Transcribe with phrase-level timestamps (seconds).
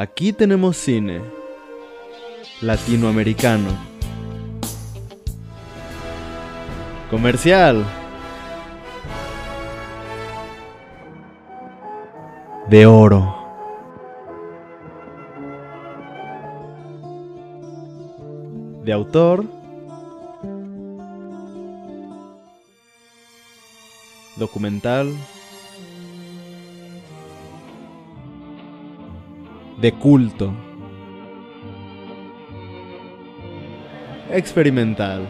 [0.00, 1.20] Aquí tenemos cine
[2.62, 3.68] latinoamericano.
[7.10, 7.84] Comercial.
[12.70, 13.36] De oro.
[18.82, 19.44] De autor.
[24.36, 25.14] Documental.
[29.80, 30.52] De culto.
[34.30, 35.26] Experimental.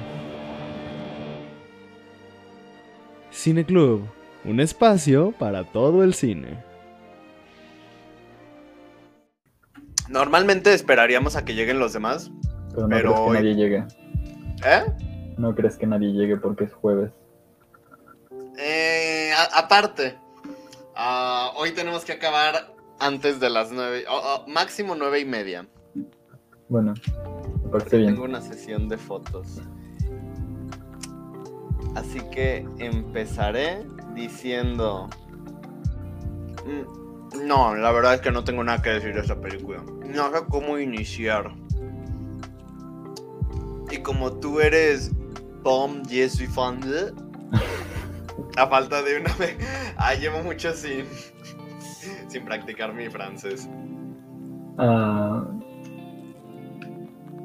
[3.31, 4.07] Cine Club,
[4.45, 6.63] un espacio para todo el cine.
[10.09, 12.31] Normalmente esperaríamos a que lleguen los demás.
[12.75, 13.85] Pero no Pero crees que nadie llegue.
[14.67, 14.83] ¿Eh?
[15.39, 17.13] No crees que nadie llegue porque es jueves.
[18.59, 20.19] Eh, a- aparte,
[20.95, 24.05] ah, hoy tenemos que acabar antes de las nueve,
[24.47, 25.67] máximo nueve y media.
[26.69, 26.95] Bueno,
[27.65, 28.13] me parece bien.
[28.15, 29.61] Tengo una sesión de fotos.
[31.97, 35.09] Así que empezaré diciendo...
[36.65, 39.83] Mm, No, la verdad es que no tengo nada que decir de esta película.
[40.07, 41.53] No sé cómo iniciar.
[43.91, 45.11] Y como tú eres
[45.65, 46.81] Tom Jesu fan.
[48.57, 49.35] A falta de una.
[49.97, 51.07] Ah, llevo mucho sin...
[52.31, 53.69] Sin practicar mi francés.
[54.79, 55.45] Ah,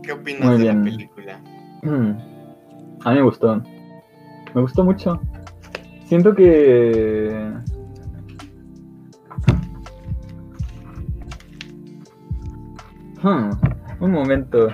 [0.03, 0.77] ¿Qué opinas de bien.
[0.77, 1.42] la película?
[3.03, 3.64] a mí me gustó.
[4.53, 5.19] Me gustó mucho.
[6.05, 7.52] Siento que...
[13.23, 13.49] Hmm,
[13.99, 14.67] un momento.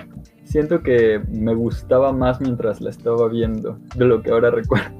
[0.44, 4.94] Siento que me gustaba más mientras la estaba viendo de lo que ahora recuerdo.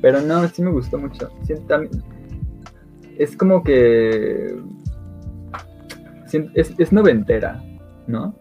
[0.00, 1.28] Pero no, sí me gustó mucho.
[1.42, 1.82] Siento,
[3.18, 4.56] es como que...
[6.54, 7.62] Es, es noventera,
[8.06, 8.34] ¿no?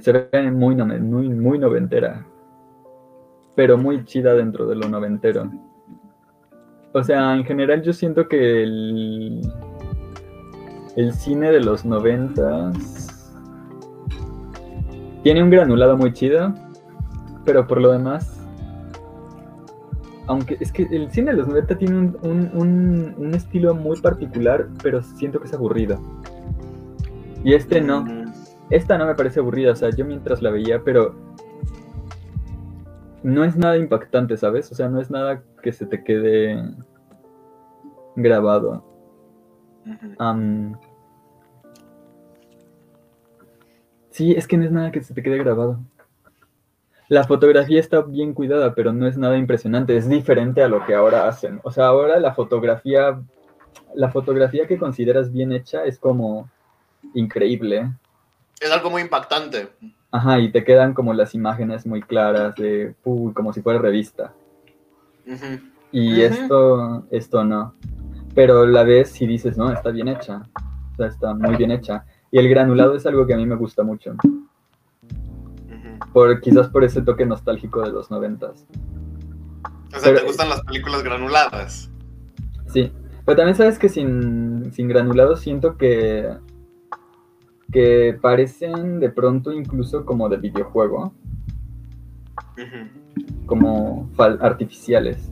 [0.00, 2.26] Se ve muy, muy, muy noventera.
[3.54, 5.50] Pero muy chida dentro de lo noventero.
[6.92, 9.40] O sea, en general yo siento que el,
[10.96, 13.32] el cine de los noventas
[15.22, 16.54] tiene un granulado muy chido,
[17.44, 18.41] pero por lo demás,
[20.32, 24.00] aunque es que el cine de los 90 tiene un, un- un- un estilo muy
[24.00, 25.98] particular, pero siento que es aburrido.
[27.44, 28.04] Y este no.
[28.04, 28.32] Mm,
[28.70, 31.14] Esta no me parece aburrida, o sea, yo mientras la veía, pero
[33.22, 34.72] no es nada impactante, ¿sabes?
[34.72, 36.74] O sea, no es nada que se te quede
[38.16, 38.82] grabado.
[44.10, 45.80] sí, es que no es nada que se te quede grabado.
[47.12, 50.94] La fotografía está bien cuidada, pero no es nada impresionante, es diferente a lo que
[50.94, 51.60] ahora hacen.
[51.62, 53.20] O sea, ahora la fotografía,
[53.94, 56.48] la fotografía que consideras bien hecha es como
[57.12, 57.92] increíble.
[58.58, 59.68] Es algo muy impactante.
[60.10, 64.32] Ajá, y te quedan como las imágenes muy claras de, uy, como si fuera revista.
[65.90, 67.74] Y esto, esto no.
[68.34, 70.44] Pero la ves y dices, no, está bien hecha.
[70.94, 72.06] O sea, está muy bien hecha.
[72.30, 74.16] Y el granulado es algo que a mí me gusta mucho.
[76.12, 78.66] Por, quizás por ese toque nostálgico de los noventas.
[79.94, 81.90] O sea, Pero- ¿te gustan las películas granuladas?
[82.66, 82.92] Sí.
[83.24, 86.28] Pero también sabes que sin, sin granulado siento que,
[87.70, 91.12] que parecen de pronto incluso como de videojuego.
[92.54, 92.88] Ujú.
[93.46, 95.30] como fal- artificiales.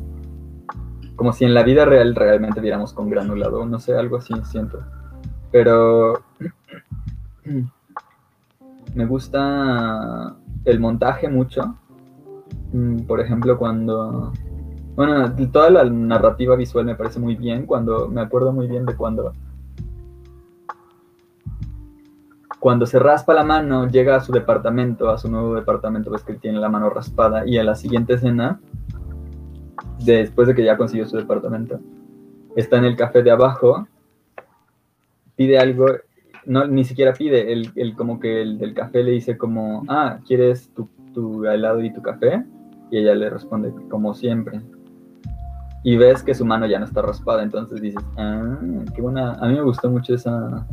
[1.16, 4.80] Como si en la vida real realmente viéramos con granulado, no sé, algo así siento.
[5.52, 6.22] Pero
[8.94, 11.76] me gusta el montaje mucho.
[12.72, 14.32] Mm, Por ejemplo, cuando...
[14.96, 18.96] Bueno, toda la narrativa visual me parece muy bien, cuando me acuerdo muy bien de
[18.96, 19.32] cuando
[22.60, 26.34] cuando se raspa la mano, llega a su departamento, a su nuevo departamento, ves que
[26.34, 28.60] tiene la mano raspada, y en la siguiente escena,
[30.04, 31.80] después de que ya consiguió su departamento,
[32.54, 33.88] está en el café de abajo,
[35.36, 35.86] pide algo,
[36.46, 40.18] no, ni siquiera pide, el, el como que el del café le dice como, ah,
[40.26, 42.44] ¿quieres tu, tu helado y tu café?
[42.90, 44.60] Y ella le responde, como siempre.
[45.82, 48.58] Y ves que su mano ya no está raspada, entonces dices, ah,
[48.94, 50.66] qué buena, a mí me gustó mucho esa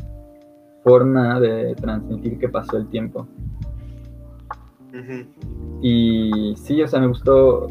[0.84, 3.28] forma de transmitir que pasó el tiempo.
[5.81, 7.68] Y sí, o sea, me gustó.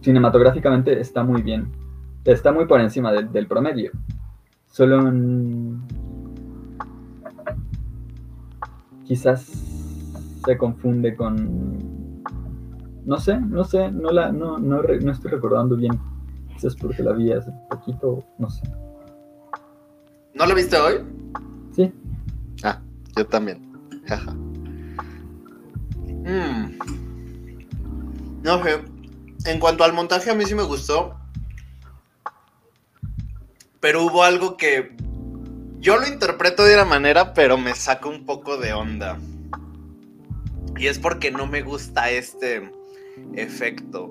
[0.00, 1.72] Cinematográficamente está muy bien.
[2.24, 3.90] Está muy por encima del promedio.
[4.74, 5.80] Solo en-
[9.04, 9.42] quizás
[10.44, 12.22] se confunde con.
[13.06, 15.96] No sé, no sé, no la, no, no, re- no estoy recordando bien.
[16.54, 18.62] Quizás porque la vi hace poquito, no sé.
[20.34, 21.04] ¿No lo viste hoy?
[21.70, 21.92] Sí.
[22.64, 22.80] Ah,
[23.16, 23.60] yo también.
[24.06, 24.32] Jaja.
[26.08, 26.78] Mm.
[28.42, 28.80] No sé.
[29.44, 31.14] En cuanto al montaje, a mí sí me gustó.
[33.84, 34.96] Pero hubo algo que
[35.78, 39.18] yo lo interpreto de una manera, pero me saca un poco de onda.
[40.78, 42.72] Y es porque no me gusta este
[43.34, 44.10] efecto.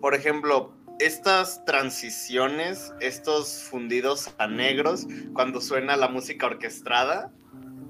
[0.00, 7.30] Por ejemplo, estas transiciones, estos fundidos a negros, cuando suena la música orquestada,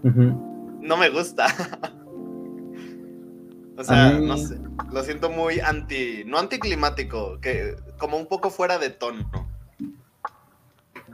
[0.03, 1.47] no me gusta.
[3.79, 4.59] o sea, mí- no sé.
[4.93, 6.23] Lo siento muy anti.
[6.27, 9.52] No anticlimático, que como un poco fuera de tono.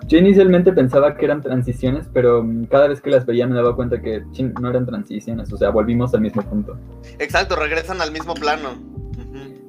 [0.06, 3.74] Yo inicialmente pensaba que eran transiciones, pero mm, cada vez que las veía me daba
[3.76, 6.78] cuenta que chin, no eran transiciones, o sea, volvimos al mismo punto.
[7.18, 8.70] Exacto, regresan al mismo plano.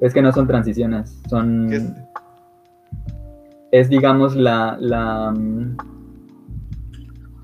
[0.00, 1.68] Es que no son transiciones, son...
[1.68, 1.92] ¿Qué es?
[3.72, 4.76] Es, digamos, la...
[4.80, 5.76] La, mm,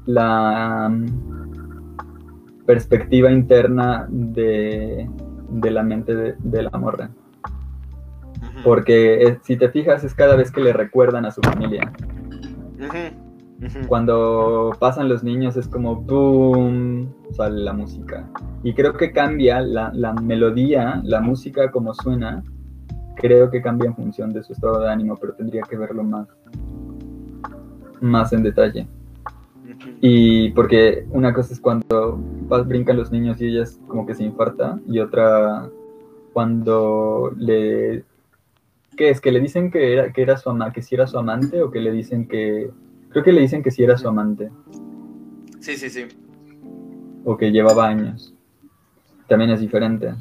[0.06, 5.08] la mm, perspectiva interna de,
[5.50, 7.10] de la mente de, de la morra.
[8.64, 11.92] Porque eh, si te fijas es cada vez que le recuerdan a su familia.
[13.88, 18.28] Cuando pasan los niños es como boom, sale la música.
[18.62, 22.42] Y creo que cambia la, la melodía, la música como suena,
[23.16, 26.28] creo que cambia en función de su estado de ánimo, pero tendría que verlo más,
[28.00, 28.86] más en detalle.
[30.00, 32.18] Y porque una cosa es cuando
[32.66, 35.68] brincan los niños y ellas como que se infarta, y otra
[36.32, 38.04] cuando le...
[38.96, 39.20] ¿Qué es?
[39.20, 41.70] ¿Que le dicen que era, que era su ama, que si era su amante o
[41.70, 42.70] que le dicen que...
[43.10, 44.50] Creo que le dicen que si era su amante
[45.60, 46.06] Sí, sí, sí.
[47.24, 48.34] o que llevaba años.
[49.28, 50.14] También es diferente.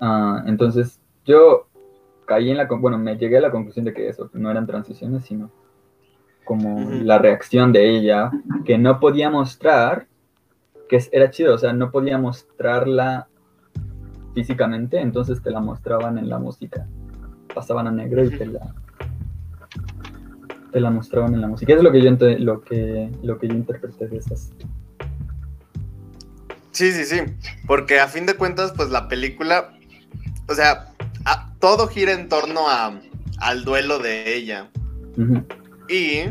[0.00, 1.68] Ah, entonces, yo
[2.26, 2.66] caí en la...
[2.66, 5.50] Bueno, me llegué a la conclusión de que eso, no eran transiciones, sino
[6.46, 8.30] como la reacción de ella,
[8.64, 10.06] que no podía mostrar,
[10.88, 13.28] que era chido, o sea, no podía mostrarla
[14.36, 16.86] físicamente, entonces te la mostraban en la música.
[17.54, 18.74] Pasaban a negro y te la,
[20.72, 21.72] te la mostraban en la música.
[21.72, 24.52] Es lo que yo, lo que, lo que yo interpreté de esas.
[26.72, 27.22] Sí, sí, sí.
[27.66, 29.72] Porque a fin de cuentas, pues la película,
[30.50, 30.92] o sea,
[31.24, 33.00] a- todo gira en torno a,
[33.38, 34.68] al duelo de ella.
[35.88, 36.24] Y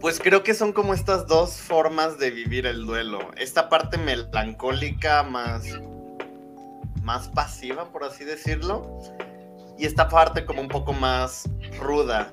[0.00, 3.18] pues creo que son como estas dos formas de vivir el duelo.
[3.36, 5.64] Esta parte melancólica más,
[7.06, 8.98] más pasiva, por así decirlo.
[9.78, 11.48] Y esta parte como un poco más
[11.78, 12.32] ruda.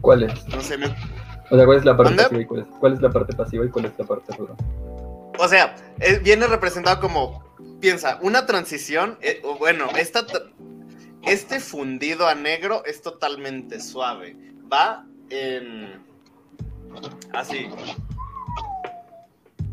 [0.00, 0.48] ¿Cuál es?
[0.48, 0.86] No sé, me-
[1.50, 3.64] O sea, ¿cuál es la parte pasiva y cuál es, cuál es la parte pasiva
[3.66, 4.54] y cuál es la parte ruda?
[5.38, 7.44] O sea, eh, viene representado como,
[7.80, 10.24] piensa, una transición, eh, bueno, esta,
[11.22, 14.36] este fundido a negro es totalmente suave.
[14.72, 16.02] Va en...
[17.34, 17.68] Así.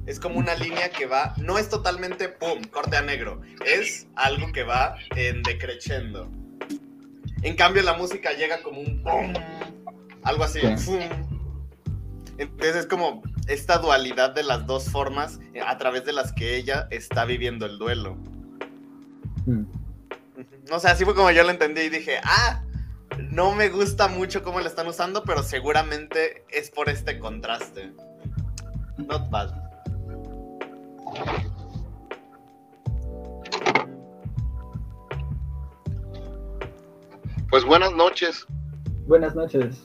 [0.08, 3.42] Es como una línea que va, no es totalmente, ¡pum!, corte a negro.
[3.66, 6.32] Es algo que va en decreciendo.
[7.42, 9.34] En cambio, la música llega como un ¡pum!
[10.24, 10.62] Algo así.
[12.38, 16.56] Entonces es como esta dualidad de las dos formas eh, a través de las que
[16.56, 18.16] ella está viviendo el duelo.
[19.46, 19.62] Mm.
[19.62, 20.46] Ujú.
[20.72, 22.64] O sea, así fue como yo lo entendí y dije, ah,
[23.30, 27.92] no me gusta mucho cómo lo están usando, pero seguramente es por este contraste.
[28.98, 29.67] Not bad.
[37.50, 38.46] Pues buenas noches.
[39.08, 39.82] Buenas noches.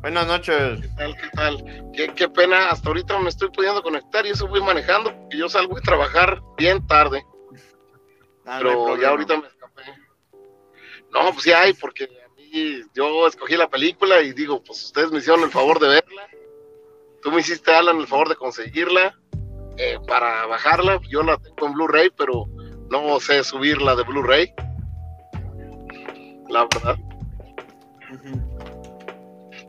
[0.00, 0.80] Buenas noches.
[0.80, 1.16] ¿Qué tal?
[1.16, 1.92] ¿Qué tal?
[1.92, 5.48] Qué, qué pena, hasta ahorita me estoy pudiendo conectar y eso voy manejando porque yo
[5.48, 7.24] salgo de trabajar bien tarde,
[8.46, 9.82] Ah, no pero ya ahorita me escapé.
[11.10, 15.10] No, pues sí hay, porque a mí yo escogí la película y digo, pues ustedes
[15.10, 16.28] me hicieron el favor de verla.
[17.22, 19.18] Tú me hiciste, Alan, el favor de conseguirla
[19.76, 21.00] eh, para bajarla.
[21.08, 22.46] Yo la tengo en Blu-ray, pero
[22.90, 24.52] no sé subirla de Blu-ray.
[26.48, 26.96] La verdad.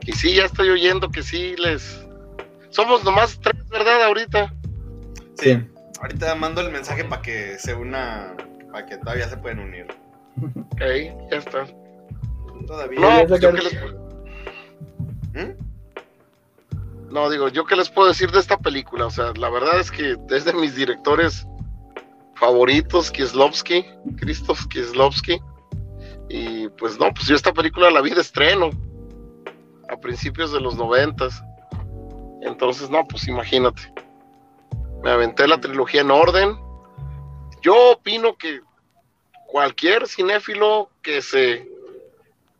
[0.06, 2.06] Y sí, ya estoy oyendo que sí les...
[2.70, 4.04] Somos nomás tres, ¿verdad?
[4.04, 4.54] Ahorita.
[5.38, 5.60] Sí.
[6.02, 8.36] Ahorita mando el mensaje para que se una,
[8.72, 9.88] para que todavía se pueden unir.
[10.74, 10.82] Ok,
[11.32, 11.66] ya está.
[12.68, 13.00] Todavía.
[13.00, 13.74] No, pues yo les
[15.34, 15.65] ¿Mm?
[17.10, 19.06] No, digo, yo qué les puedo decir de esta película.
[19.06, 21.48] O sea, la verdad es que es de mis directores
[22.36, 23.86] favoritos, Kieslowski,
[24.18, 25.40] Krzysztof Kieslowski.
[26.30, 28.70] Y pues no, pues yo esta película la vi de estreno
[29.90, 31.42] a principios de los noventas.
[32.42, 33.94] Entonces, no, pues imagínate.
[35.04, 36.58] Me aventé la trilogía en orden.
[37.62, 38.62] Yo opino que
[39.48, 41.76] cualquier cinéfilo que se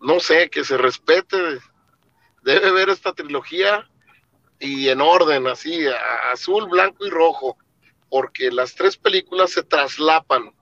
[0.06, 1.38] no sé, que se respete,
[2.44, 3.90] debe ver esta trilogía
[4.60, 5.86] y en orden, así,
[6.32, 7.58] azul, blanco y rojo,
[8.10, 10.54] porque las tres películas se traslapan.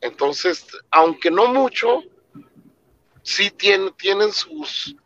[0.00, 2.02] Entonces, aunque no mucho,
[3.22, 4.96] sí tienen, tienen sus,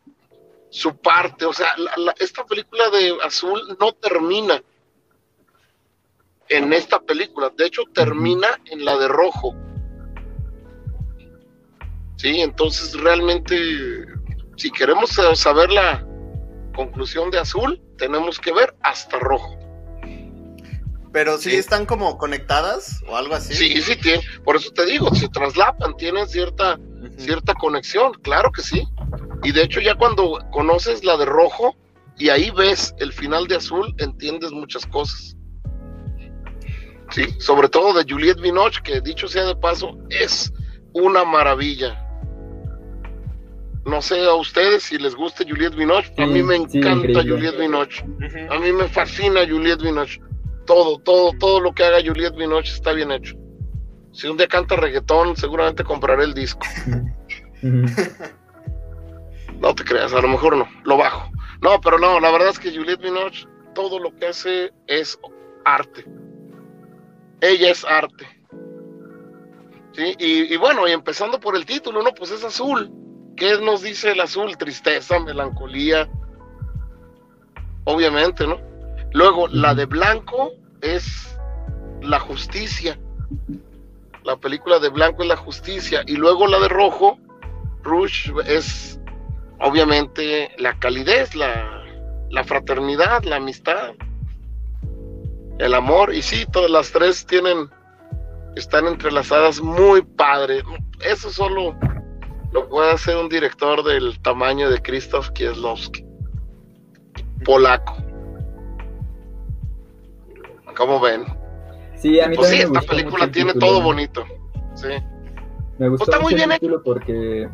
[0.69, 4.61] su parte, o sea, la- la- esta película de azul no termina
[6.49, 9.55] en esta película, de hecho termina en la de rojo.
[12.17, 13.55] Sí, entonces realmente,
[14.57, 16.05] si queremos sa- saber la
[16.75, 19.57] conclusión de azul, tenemos que ver hasta rojo.
[21.11, 21.55] Pero sí, Sí.
[21.57, 23.53] están como conectadas o algo así.
[23.55, 26.79] Sí, sí, tiene, por eso te digo, se traslapan, tienen cierta,
[27.17, 28.83] cierta conexión, claro que sí.
[29.43, 31.75] Y de hecho ya cuando conoces la de rojo
[32.17, 35.35] y ahí ves el final de azul, entiendes muchas cosas.
[37.11, 40.53] Sí, sobre todo de Juliette Binoche, que dicho sea de paso, es
[40.93, 42.05] una maravilla.
[43.89, 47.07] No sé a ustedes si les gusta Juliette Binoche, a Sí, mí me sí, encanta
[47.07, 47.31] increíble.
[47.33, 48.05] Juliette Binoche.
[48.49, 50.21] A mí me fascina Juliette Binoche.
[50.65, 53.35] Todo, todo, todo lo que haga Juliette Binoche está bien hecho.
[54.11, 56.65] Si un día canta reggaetón, seguramente compraré el disco.
[59.59, 61.29] No te creas, a lo mejor no, lo bajo.
[61.61, 65.19] No, pero no, la verdad es que Juliette Binoche, todo lo que hace es
[65.65, 66.05] arte.
[67.41, 68.25] Ella es arte.
[69.91, 70.15] ¿Sí?
[70.17, 72.11] Y, y bueno, y empezando por el título, ¿no?
[72.13, 72.89] Pues es azul.
[73.39, 74.57] ¿Qué nos dice el azul?
[74.57, 76.09] Tristeza, melancolía.
[77.85, 78.59] Obviamente, ¿no?
[79.13, 81.39] Luego, la de blanco es
[82.01, 82.99] la justicia.
[84.25, 86.03] La película de blanco es la justicia.
[86.05, 87.17] Y luego la de rojo,
[87.81, 88.99] Rouge, es
[89.61, 91.85] obviamente la calidez, la,
[92.29, 93.93] la fraternidad, la amistad,
[95.59, 96.13] el amor.
[96.13, 97.69] Y sí, todas las tres tienen,
[98.57, 100.61] están entrelazadas muy padre.
[100.99, 101.73] Eso solo
[102.51, 106.05] lo puede hacer un director del tamaño de Krzysztof Kieslowski,
[107.45, 107.95] polaco.
[110.75, 111.23] ¿Cómo ven?
[111.95, 114.23] Sí, a mí Pues sí, también me esta gustó mucho película el tiene todo bonito.
[114.75, 114.87] Sí.
[115.77, 116.59] Me gustó Está muy mucho el bien hecho.
[116.59, 117.49] título porque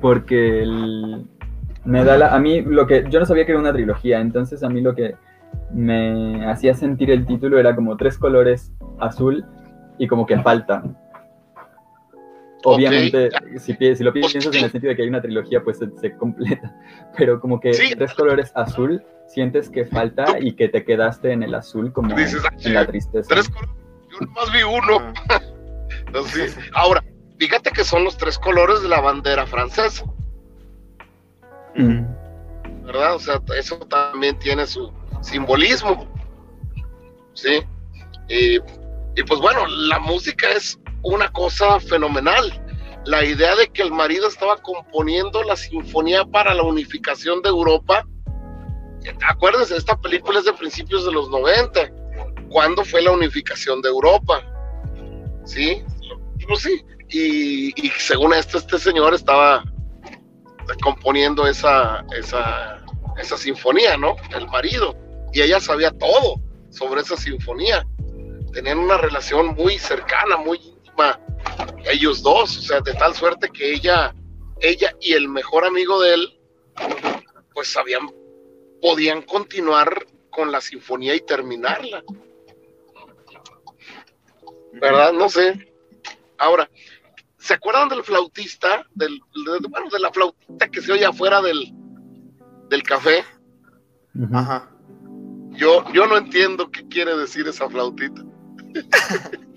[0.00, 1.26] porque el-
[1.84, 4.62] me da la, a mí lo que yo no sabía que era una trilogía, entonces
[4.62, 5.14] a mí lo que
[5.72, 9.44] me hacía sentir el título era como tres colores azul
[9.98, 10.96] y como que faltan.
[12.64, 15.62] Obviamente, si, pi- si lo pi- piensas en el sentido de que hay una trilogía,
[15.62, 16.74] pues se, se completa.
[17.16, 17.94] Pero como que Sí.
[17.96, 22.42] tres colores azul, sientes que falta y que te quedaste en el azul como Dices,
[22.44, 23.28] ah, en la tristeza.
[23.28, 23.74] Tres colores,
[24.12, 25.12] yo nomás vi uno.
[25.28, 25.40] Ah.
[26.06, 26.60] Entonces, sí.
[26.74, 27.02] Ahora,
[27.38, 30.04] fíjate que son los tres colores de la bandera francesa,
[31.76, 32.04] Mm.
[32.84, 33.14] ¿verdad?
[33.14, 36.06] O sea, eso también tiene su simbolismo.
[37.34, 37.62] Sí.
[38.28, 42.64] Y, y pues bueno, la música es una cosa fenomenal.
[43.04, 48.06] La idea de que el marido estaba componiendo la sinfonía para la unificación de Europa.
[49.26, 51.90] Acuérdense, esta película es de principios de los 90.
[52.50, 54.42] ¿Cuándo fue la unificación de Europa?
[55.44, 55.82] Sí,
[56.46, 56.84] pues sí.
[57.08, 59.64] Y, según esto, este señor estaba
[60.82, 62.84] componiendo esa, esa,
[63.18, 64.14] esa sinfonía, ¿no?
[64.36, 64.94] El marido.
[65.32, 66.40] Y ella sabía todo
[66.70, 67.86] sobre esa sinfonía.
[68.52, 70.58] Tenían una relación muy cercana, muy
[71.90, 74.14] ellos dos, o sea, de tal suerte que ella,
[74.60, 76.40] ella y el mejor amigo de él,
[77.54, 78.10] pues sabían,
[78.80, 82.02] podían continuar con la sinfonía y terminarla.
[84.72, 85.12] ¿Verdad?
[85.12, 85.72] No sé.
[86.38, 86.70] Ahora,
[87.38, 88.84] ¿se acuerdan del flautista?
[88.94, 91.72] Del, de- bueno, de la flautita que se oye afuera del,
[92.68, 93.24] del café.
[94.32, 94.70] Ajá.
[95.50, 98.22] Yo, yo no entiendo qué quiere decir esa flautita.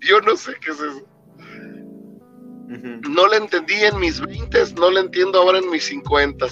[0.00, 1.02] yo no sé qué es eso.
[3.08, 6.46] No la entendí en mis 20, no la entiendo ahora en mis 50.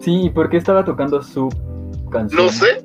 [0.00, 1.48] Sí, ¿y por qué estaba tocando su
[2.10, 2.46] canción?
[2.46, 2.82] No sé.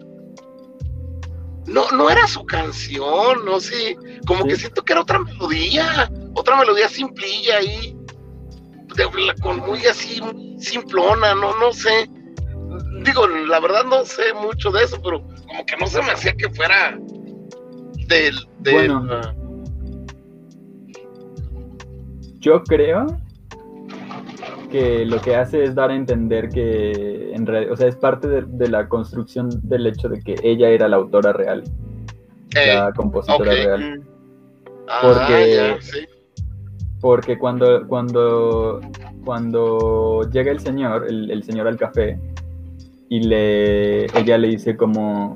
[1.67, 3.95] No, no era su canción, no sé.
[4.25, 4.49] Como Sí.
[4.49, 7.95] que siento que era otra melodía, otra melodía simplilla ahí,
[8.95, 10.19] de- con muy así,
[10.57, 12.09] simplona, no, no sé.
[13.03, 16.33] Digo, la verdad no sé mucho de eso, pero como que no se me hacía
[16.35, 16.97] que fuera
[18.09, 19.07] del, del Bueno.
[19.09, 19.33] ah,
[22.39, 23.05] Yo creo
[24.71, 28.27] que lo que hace es dar a entender que, en realidad, o sea, es parte
[28.27, 31.63] de, de la construcción del hecho de que ella era la autora real,
[32.55, 33.57] eh, la compositora ok.
[33.57, 33.99] real.
[33.99, 34.03] Mm.
[34.87, 35.99] ah, porque- sí.
[37.01, 38.81] Porque cuando, cuando,
[39.23, 42.19] cuando llega el señor, el, el señor al café,
[43.07, 45.33] y le, ella le dice como,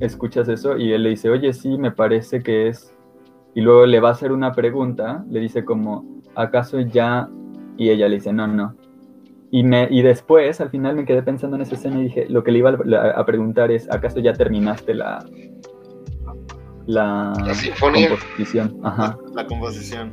[0.00, 0.76] ¿escuchas eso?
[0.76, 2.92] Y él le dice, oye, sí, me parece que es
[3.54, 7.28] Y luego le va a hacer una pregunta, le dice como, ¿acaso ya?
[7.76, 8.74] Y ella le dice, no, no.
[9.50, 12.42] Y, me, y después, al final, me quedé pensando en esa escena y dije, lo
[12.42, 15.24] que le iba a, a preguntar es, ¿acaso ya terminaste la,
[16.86, 18.08] la, La sinfonía.
[18.08, 18.80] composición?
[18.82, 19.16] Ajá.
[19.34, 20.12] La composición.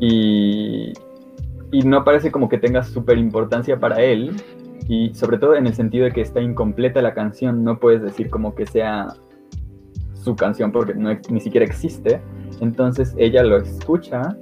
[0.00, 0.92] y,
[1.72, 4.34] y no parece como que tenga súper importancia para él,
[4.90, 8.28] y sobre todo en el sentido de que está incompleta la canción, no puedes decir
[8.28, 9.06] como que sea
[10.14, 12.20] su canción porque no, ni siquiera existe,
[12.60, 14.36] entonces ella lo escucha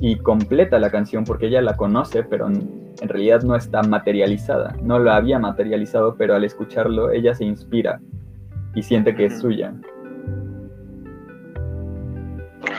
[0.00, 4.98] y completa la canción porque ella la conoce, pero en, realidad no está materializada, no
[4.98, 8.00] la había materializado, pero al escucharlo ella se inspira
[8.74, 9.72] y siente que es suya.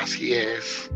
[0.04, 0.92] Así es.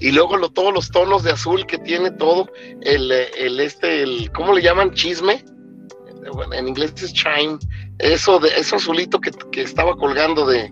[0.00, 2.48] Y luego lo- todos los tonos de azul que tiene todo,
[2.82, 4.92] el, el este, el, ¿cómo le llaman?
[4.92, 5.44] Chisme.
[6.32, 7.58] Bueno, en inglés es chime.
[7.98, 10.70] Eso de eso azulito que, que estaba colgando de,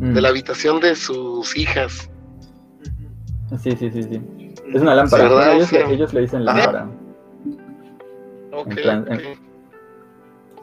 [0.00, 0.12] Mm.
[0.14, 2.10] de la habitación de sus hijas.
[3.62, 4.20] Sí, sí, sí, sí.
[4.74, 5.54] Es una lámpara.
[5.54, 6.88] ellos, le, ellos le dicen lámpara.
[8.52, 9.38] Ok, En plan, ok.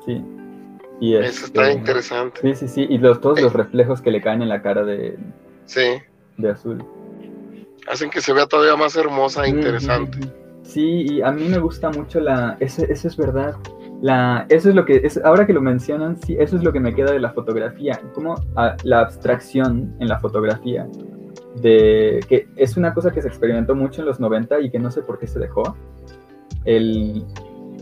[0.06, 0.22] Sí.
[1.00, 2.42] Y Eso está este, interesante.
[2.42, 2.88] Sí, sí, sí.
[2.90, 3.58] Y los, todos los Eh.
[3.58, 5.18] reflejos que le caen en la cara de,
[5.66, 6.02] Sí.
[6.38, 6.84] de azul.
[7.88, 10.20] Hacen que se vea todavía más hermosa e interesante.
[10.64, 12.56] Sí, y a mí me gusta mucho la.
[12.60, 13.56] Eso, eso es verdad.
[14.02, 14.98] La, eso es lo que.
[14.98, 18.00] Es, ahora que lo mencionan, sí, eso es lo que me queda de la fotografía.
[18.14, 20.88] Como ah, la abstracción en la fotografía.
[21.62, 24.90] De que es una cosa que se experimentó mucho en los 90 y que no
[24.92, 25.76] sé por qué se dejó.
[26.66, 27.26] El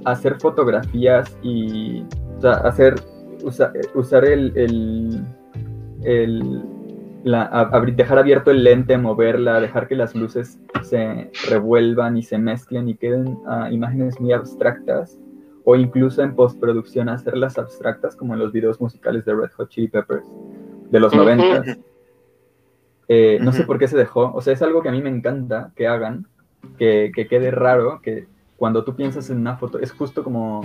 [0.05, 2.01] hacer fotografías y.
[2.37, 2.95] O sea, hacer.
[3.43, 4.51] usa- usar el.
[4.57, 5.23] el,
[6.03, 6.63] el-
[7.23, 12.37] la- a- dejar abierto el lente, moverla, dejar que las luces se revuelvan y se
[12.37, 13.37] mezclen y queden
[13.71, 15.19] imágenes muy abstractas,
[15.65, 19.87] o incluso en postproducción hacerlas abstractas, como en los videos musicales de Red Hot Chili
[19.87, 20.25] Peppers
[20.89, 21.13] de los.
[21.13, 21.77] 90.
[23.11, 25.09] Eh, no sé por qué se dejó, o sea, es algo que a mí me
[25.09, 26.27] encanta que hagan,
[26.77, 30.61] que, que quede raro, que cuando tú piensas en una foto, es justo como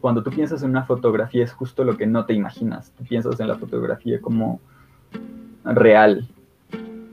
[0.00, 2.92] cuando tú piensas en una fotografía es justo lo que no te imaginas.
[2.92, 4.60] Tú piensas en la fotografía como
[5.64, 6.28] real,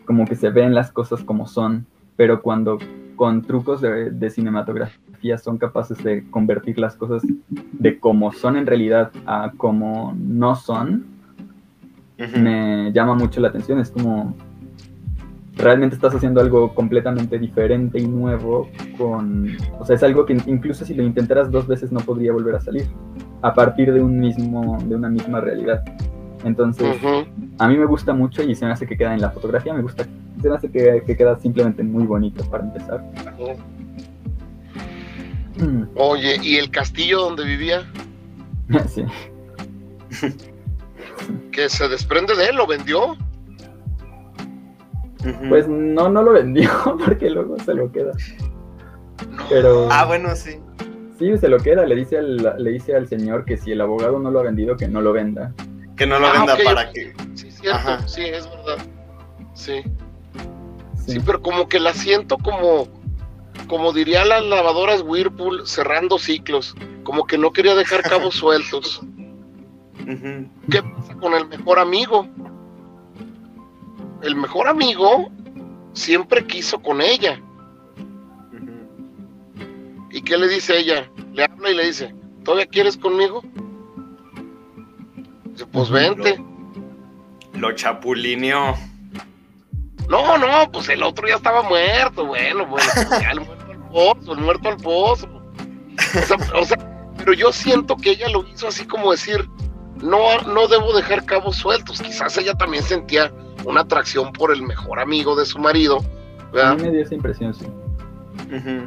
[0.06, 2.78] como que se ven las cosas como son, pero cuando
[3.16, 8.66] con trucos de, de cinematografía son capaces de convertir las cosas de como son en
[8.66, 11.16] realidad a como no son,
[12.18, 13.80] me llama mucho la atención.
[13.80, 14.36] Es como
[15.56, 20.86] realmente estás haciendo algo completamente diferente y nuevo con, o sea, es algo que incluso
[20.86, 22.88] si lo intentaras dos veces no podría volver a salir
[23.42, 25.84] a partir de un mismo, de una misma realidad.
[26.46, 26.96] Entonces,
[27.58, 29.82] a mí me gusta mucho y se me hace que queda en la fotografía, me
[29.82, 30.06] gusta,
[30.42, 33.04] se me hace que, que queda simplemente muy bonito para empezar.
[35.58, 37.92] Mm, Oye, ¿y el castillo donde vivía?
[38.88, 39.04] sí.
[41.52, 43.18] Que se desprende de él, lo vendió.
[45.50, 46.70] Pues no, no lo vendió
[47.06, 48.12] porque luego se lo queda.
[49.50, 50.60] Pero Ah, bueno, sí.
[51.18, 54.20] sí, se lo queda, le dice, al, le dice al señor que si el abogado
[54.20, 55.54] no lo ha vendido, que no lo venda.
[55.96, 57.14] Que no lo Ah, venda para que.
[57.36, 58.08] Sí, cierto, Ajá.
[58.08, 58.78] sí, es verdad.
[59.54, 59.82] Sí.
[61.06, 61.14] Sí.
[61.14, 62.88] sí, pero como que la siento como,
[63.68, 66.76] como diría las lavadoras Whirlpool, cerrando ciclos.
[67.04, 69.02] Como que no quería dejar cabos sueltos.
[70.70, 72.28] ¿Qué pasa con el mejor amigo?
[74.22, 75.30] El mejor amigo
[75.94, 77.42] siempre quiso con ella.
[80.12, 81.10] ¿Y qué le dice ella?
[81.34, 83.42] Le habla y le dice, ¿todavía quieres conmigo?
[85.72, 86.42] Pues vente.
[87.54, 88.76] Lo chapulineó.
[90.10, 93.90] No, no, pues el otro ya estaba muerto, bueno, bueno, pues ya el muerto al
[93.90, 95.28] pozo, el muerto al pozo.
[95.28, 99.50] O sea, o sea, pero yo siento que ella lo hizo así como decir,
[99.96, 102.02] no, no debo dejar cabos sueltos.
[102.02, 103.32] Quizás ella también sentía
[103.64, 106.06] una atracción por el mejor amigo de su marido,
[106.62, 107.66] A mí me dio esa impresión, sí.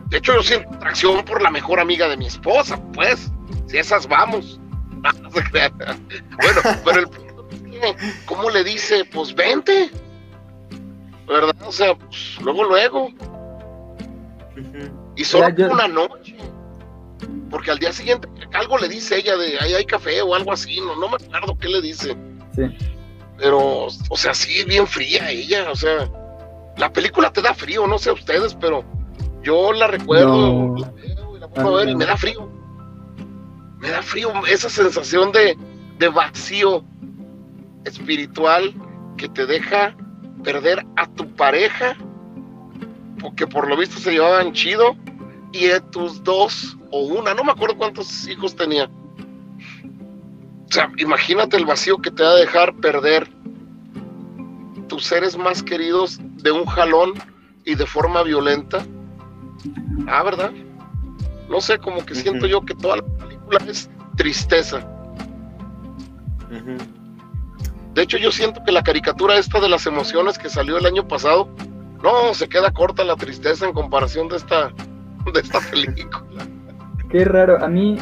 [0.09, 3.31] De hecho, yo siento atracción por la mejor amiga de mi esposa, pues,
[3.67, 4.61] si esas vamos.
[6.41, 9.05] Bueno, pero el punto es que, ¿cómo le dice?
[9.05, 9.91] Pues vente.
[11.27, 11.55] ¿Verdad?
[11.67, 13.09] O sea, pues, luego, luego.
[15.17, 16.37] Y solo yo- una noche.
[17.51, 20.81] Porque al día siguiente algo le dice ella de ahí hay café o algo así,
[20.81, 22.17] no, no me acuerdo qué le dice.
[22.55, 22.63] Sí.
[23.39, 26.11] Pero, o sea, sí, bien fría ella, o sea,
[26.77, 28.85] la película te da frío, no sé ustedes, pero
[29.43, 30.77] yo la recuerdo, No.
[30.79, 32.49] la veo y la mí ver y me da frío.
[33.81, 35.57] Me da frío esa sensación de,
[35.99, 36.85] de vacío
[37.85, 38.75] espiritual
[39.17, 39.97] que te deja
[40.43, 41.97] perder a tu pareja,
[43.21, 44.97] porque por lo visto se llevaban chido,
[45.53, 48.85] y a tus dos o una, no me acuerdo cuántos hijos tenía.
[48.85, 53.29] O sea, imagínate el vacío que te va a dejar perder
[54.89, 57.15] tus seres más queridos de un jalón
[57.65, 58.85] y de forma violenta.
[60.07, 60.53] Ah, ¿verdad?
[61.49, 63.05] No sé, como que siento yo que toda la
[63.49, 64.81] película es tristeza.
[67.95, 71.07] De hecho, yo siento que la caricatura esta de las emociones que salió el año
[71.09, 71.49] pasado,
[72.03, 74.69] no, se queda corta la tristeza en comparación de esta,
[75.33, 76.47] de esta película.
[77.11, 77.99] Qué raro, a mí.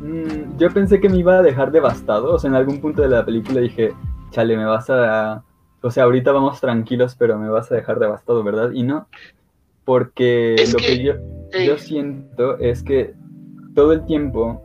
[0.00, 2.34] mm, yo pensé que me iba a dejar devastado.
[2.34, 3.94] O sea, en algún punto de la película dije,
[4.30, 5.42] chale, me vas a.
[5.80, 8.72] O sea, ahorita vamos tranquilos, pero me vas a dejar devastado, ¿verdad?
[8.72, 9.06] Y no.
[9.84, 11.14] Porque Es lo que- que, yo,
[11.64, 13.14] yo siento es que
[13.78, 14.60] todo el tiempo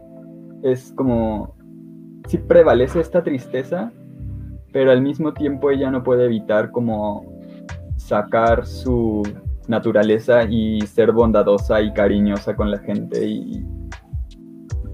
[0.63, 1.55] es como.
[2.27, 3.91] Sí prevalece esta tristeza,
[4.71, 7.23] pero al mismo tiempo ella no puede evitar como
[7.95, 9.21] sacar su
[9.67, 13.63] naturaleza y ser bondadosa y cariñosa con la gente y,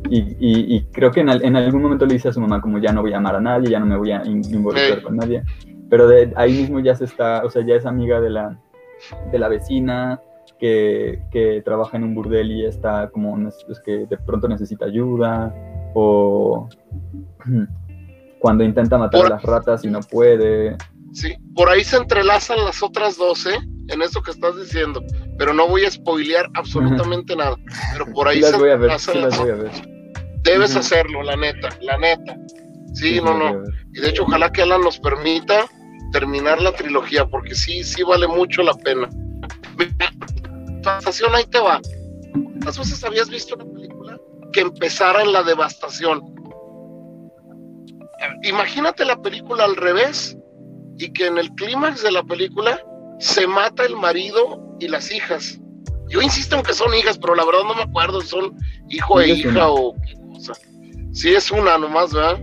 [0.10, 2.60] y, y- y creo que en, al- en algún momento le dice a su mamá
[2.60, 5.02] como ya no voy a amar a nadie, ya no me voy a in- involucrar
[5.02, 5.44] con nadie,
[5.90, 8.60] pero de ahí mismo ya se está, o sea, ya es amiga de la,
[9.32, 10.20] de la vecina
[10.60, 15.54] que, que trabaja en un burdel y está como, es que de pronto necesita ayuda
[15.96, 16.68] o
[18.40, 20.78] cuando intenta matar Por- a las ratas y no puede.
[21.14, 23.58] Sí, por ahí se entrelazan las otras dos, ¿eh?
[23.88, 25.02] En eso que estás diciendo.
[25.40, 27.56] Pero no voy a spoilear absolutamente nada.
[27.94, 29.72] Pero por ahí las se voy a ver, sí las voy a ver.
[30.44, 32.38] Debes hacerlo, la neta, la neta.
[32.94, 33.64] Sí, sí no, no.
[33.94, 35.66] Y de hecho, ojalá que Alan nos permita
[36.12, 39.10] terminar la trilogía, porque sí, sí vale mucho la pena.
[40.80, 41.82] Mira, Devastación, ahí te va.
[42.32, 44.20] ¿Cuántas veces habías visto una película
[44.54, 46.22] que empezara en la devastación?
[48.44, 50.38] Imagínate la película al revés
[50.98, 52.82] y que en el clímax de la película
[53.20, 55.60] se mata el marido y las hijas.
[56.10, 58.58] Yo insisto en que son hijas, pero la verdad no me acuerdo si son
[58.90, 59.70] hijo e Sí, hija una.
[59.70, 60.54] o qué cosa.
[61.14, 62.40] Sí, es una nomás, ¿verdad?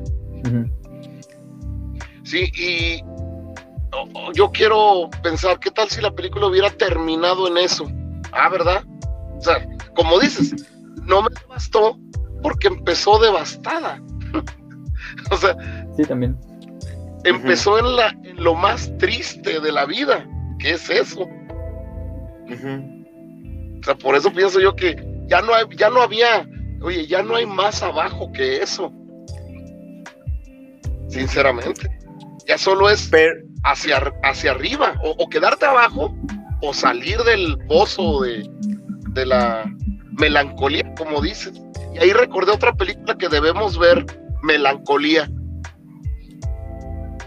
[2.24, 3.02] Sí, y
[4.34, 7.86] yo quiero pensar, ¿qué tal si la película hubiera terminado en eso?
[8.32, 8.84] Ah, ¿verdad?
[9.38, 10.54] O sea, como dices,
[11.04, 11.98] no me devastó
[12.42, 14.00] porque empezó devastada.
[15.30, 15.56] o sea,
[15.96, 16.36] Sí, también.
[17.24, 20.26] empezó en, la, en lo más triste de la vida.
[20.58, 21.22] ¿Qué es eso?
[22.48, 26.48] O sea, por eso pienso yo que ya no, hay, ya no había,
[26.82, 28.92] oye, ya no hay más abajo que eso.
[31.08, 31.88] Sinceramente.
[32.46, 33.34] Ya solo es Pero,
[33.64, 36.14] hacia, hacia arriba, o, o quedarte abajo,
[36.62, 38.48] o salir del pozo de,
[39.10, 39.64] de la
[40.18, 41.60] melancolía, como dices.
[41.94, 44.04] Y ahí recordé otra película que debemos ver,
[44.42, 45.28] Melancolía.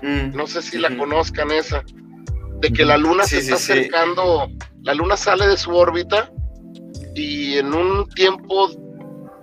[0.01, 1.83] mm, No sé si la conozcan esa.
[2.61, 3.71] De que la luna Sí, se sí, está sí.
[3.71, 4.49] acercando,
[4.83, 6.29] la luna sale de su órbita
[7.15, 8.69] y en un tiempo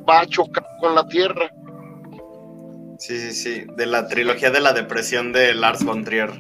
[0.09, 1.51] va a chocar con la Tierra.
[2.99, 3.65] sí, sí, sí.
[3.77, 6.31] De la trilogía de la depresión de Lars von Trier.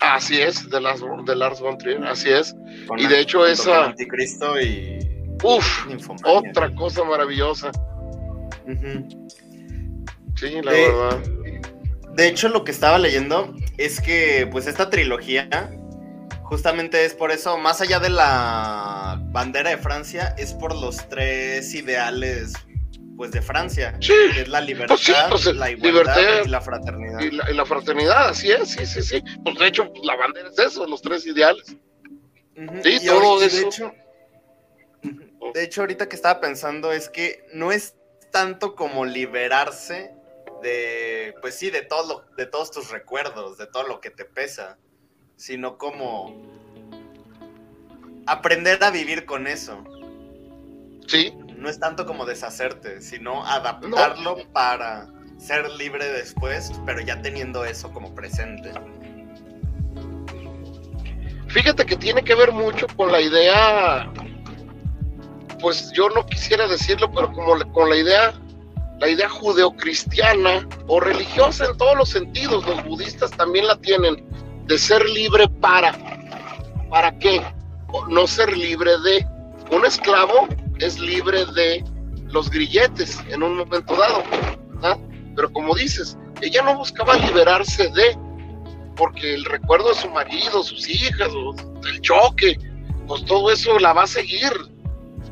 [0.00, 2.54] Así es, de Lars, de Lars von Trier, así es.
[2.86, 4.98] Con Y de hecho esa- Anticristo y...
[5.42, 5.86] Uf,
[6.24, 7.70] otra cosa maravillosa.
[10.36, 11.18] Sí, la De- verdad.
[12.14, 15.48] De hecho, lo que estaba leyendo es que, pues, esta trilogía,
[16.44, 21.74] justamente es por eso, más allá de la bandera de Francia, es por los tres
[21.74, 22.52] ideales,
[23.16, 26.48] pues, de Francia, Sí, que es la libertad, Pues sí, pues, la igualdad libertad y
[26.48, 27.20] la fraternidad.
[27.20, 29.22] y la, y la fraternidad, así es, sí, sí, sí.
[29.44, 31.66] Pues de hecho, la bandera es eso, los tres ideales.
[31.66, 31.76] Sí,
[33.02, 33.56] y todo ahorita- eso.
[33.56, 33.92] De hecho,
[35.54, 37.94] de hecho, ahorita que estaba pensando es que no es
[38.32, 40.12] tanto como liberarse
[40.62, 44.24] de, pues sí, de todo lo- de todos tus recuerdos, de todo lo que te
[44.24, 44.78] pesa,
[45.36, 46.34] sino como
[48.26, 49.84] aprender a vivir con eso.
[51.06, 57.64] Sí, No es tanto como deshacerte, sino adaptarlo para ser libre después, pero ya teniendo
[57.64, 58.72] eso como presente.
[61.54, 64.10] fíjate que tiene que ver mucho con la idea,
[65.60, 68.34] pues yo no quisiera decirlo, pero como con la idea,
[68.98, 74.26] la idea judeocristiana o religiosa en todos los sentidos, los budistas también la tienen,
[74.66, 75.94] de ser libre para,
[76.90, 77.40] ¿para qué?
[78.08, 79.24] No ser libre de,
[79.70, 81.84] un esclavo es libre de
[82.26, 84.22] los grilletes en un momento dado,
[84.74, 84.98] ¿verdad?
[85.36, 88.16] Pero como dices, ella no buscaba liberarse de,
[88.96, 91.30] porque el recuerdo de su marido, sus hijas,
[91.88, 92.58] el choque,
[93.06, 94.52] pues todo eso la va a seguir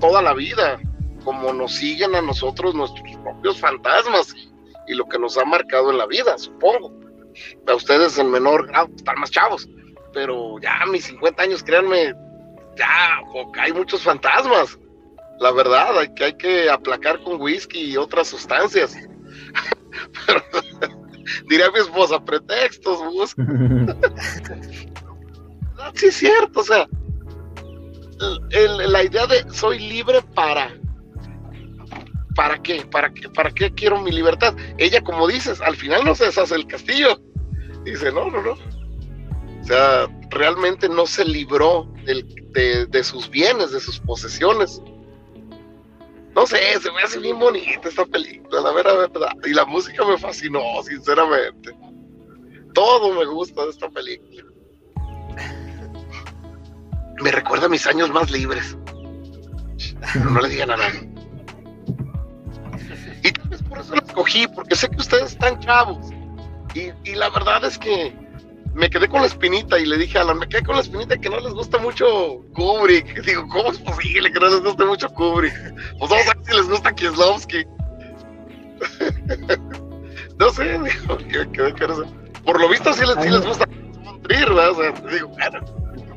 [0.01, 0.81] toda la vida,
[1.25, 4.35] como nos siguen a nosotros nuestros propios fantasmas
[4.89, 6.93] y, lo que nos ha marcado en la vida, supongo.
[7.67, 9.67] A ustedes en menor grado están más chavos,
[10.13, 12.15] pero ya a mis 50 años, créanme,
[12.77, 13.21] ya
[13.59, 14.79] hay muchos fantasmas.
[15.43, 18.97] La verdad, hay que, hay que aplacar con whisky y otras sustancias.
[20.27, 20.43] Pero,
[21.49, 23.45] diría mi esposa, pretextos, busca.
[25.95, 26.87] sí es cierto, o sea,
[28.51, 30.73] el- la idea de soy libre para.
[32.35, 32.87] ¿Para qué?
[32.91, 33.29] ¿Para qué?
[33.29, 34.55] ¿Para qué quiero mi libertad?
[34.79, 37.21] Ella, como dices, al final no se deshace el castillo.
[37.85, 38.53] Dice, no, no, no.
[38.53, 44.81] O sea, realmente no se libró del- de, de sus bienes, de sus posesiones.
[46.35, 49.11] No sé, se me hace bien bonita esta película, la verdad.
[49.45, 51.77] Y la música me fascinó, sinceramente.
[52.75, 54.45] Todo me gusta de esta película.
[57.23, 58.77] Me recuerda a mis años más libres.
[60.25, 61.09] No le digan a nadie.
[63.23, 66.11] Y tal vez por eso la escogí, porque sé que ustedes están chavos.
[66.75, 68.22] Y, y la verdad es que
[68.75, 71.17] me quedé con la espinita y le dije a Alan, me quedé con la espinita
[71.19, 72.07] que no les gusta mucho
[72.55, 73.23] Kubrick.
[73.27, 75.55] Digo, ¿cómo es posible que no les guste mucho Kubrick?
[75.99, 77.65] Pues vamos a ver si les gusta Kieslowski.
[80.39, 82.07] no sé, digo, que me quedé con eso.
[82.45, 83.67] Por lo visto sí les, sí les gusta
[84.23, 84.71] Trier, ¿verdad?
[84.71, 85.33] O sea, digo,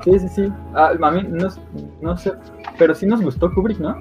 [0.03, 0.53] Sí, sí, sí.
[0.75, 1.47] Ah, a mí no,
[2.01, 2.31] no sé,
[2.77, 3.97] pero sí nos gustó Kubrick, ¿no?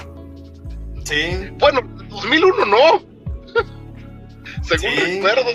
[1.05, 2.77] Sí, bueno, 2001 no.
[4.62, 5.17] Según Sí.
[5.17, 5.51] recuerdo.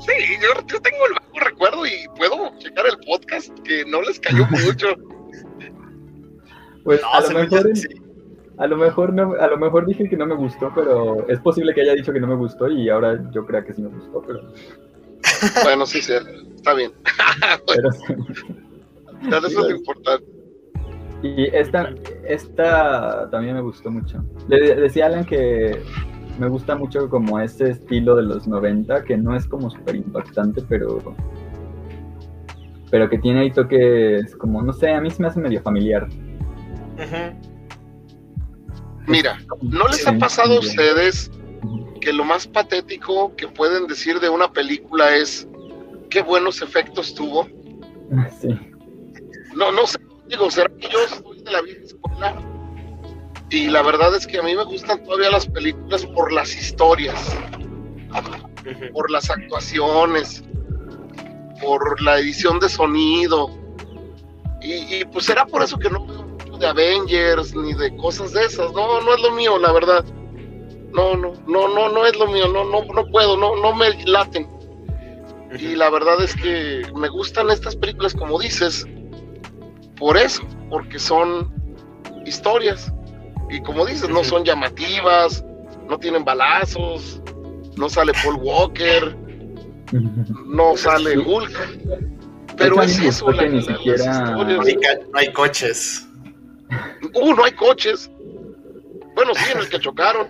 [0.00, 4.46] Sí, yo, yo tengo el recuerdo y puedo checar el podcast que no les cayó
[4.50, 4.88] mucho.
[6.84, 7.88] Pues no, a lo mejor, sí.
[8.58, 11.74] a lo mejor no, a lo mejor dije que no me gustó, pero es posible
[11.74, 14.22] que haya dicho que no me gustó y ahora yo crea que sí me gustó,
[14.22, 14.40] pero,
[15.64, 16.14] bueno, sí, sí,
[16.54, 16.92] está bien.
[17.66, 17.90] pero
[19.46, 20.40] eso es lo importante.
[21.22, 21.92] Y esta,
[22.26, 24.24] esta también me gustó mucho.
[24.48, 25.82] Le decía Alan que
[26.40, 30.62] me gusta mucho como ese estilo de los 90, que no es como súper impactante,
[30.66, 31.14] pero
[32.90, 36.08] pero que tiene ahí toques como, no sé, a mí se me hace medio familiar.
[36.94, 37.50] Ujú.
[39.06, 41.30] Mira, ¿no les ha pasado a ustedes
[42.00, 45.46] que lo más patético que pueden decir de una película es
[46.08, 47.46] qué buenos efectos tuvo?
[48.40, 48.48] Sí.
[49.54, 52.49] No, no sé, digo, será que yo soy de la vieja escuela.
[53.50, 57.36] Y la verdad es que a mí me gustan todavía las películas por las historias,
[58.92, 60.44] por las actuaciones,
[61.60, 63.50] por la edición de sonido.
[64.62, 68.32] Y, y, pues será por eso que no veo mucho de Avengers ni de cosas
[68.32, 68.72] de esas.
[68.72, 70.04] No, no es lo mío, la verdad.
[70.92, 72.46] No, no, no, no, no es lo mío.
[72.48, 74.48] No, no, no puedo, no, no me laten.
[75.58, 78.86] Y la verdad es que me gustan estas películas, como dices,
[79.98, 81.52] por eso, porque son
[82.24, 82.92] historias.
[83.50, 85.44] Y como dices, no son llamativas,
[85.88, 87.20] no tienen balazos,
[87.76, 89.16] no sale Paul Walker,
[90.46, 91.50] no sale Hulk.
[92.56, 96.06] Pero es eso, la, ni siquiera- No hay, ca- no hay coches.
[97.14, 98.10] Uh, no hay coches.
[99.14, 100.28] Bueno, sí, en el que chocaron.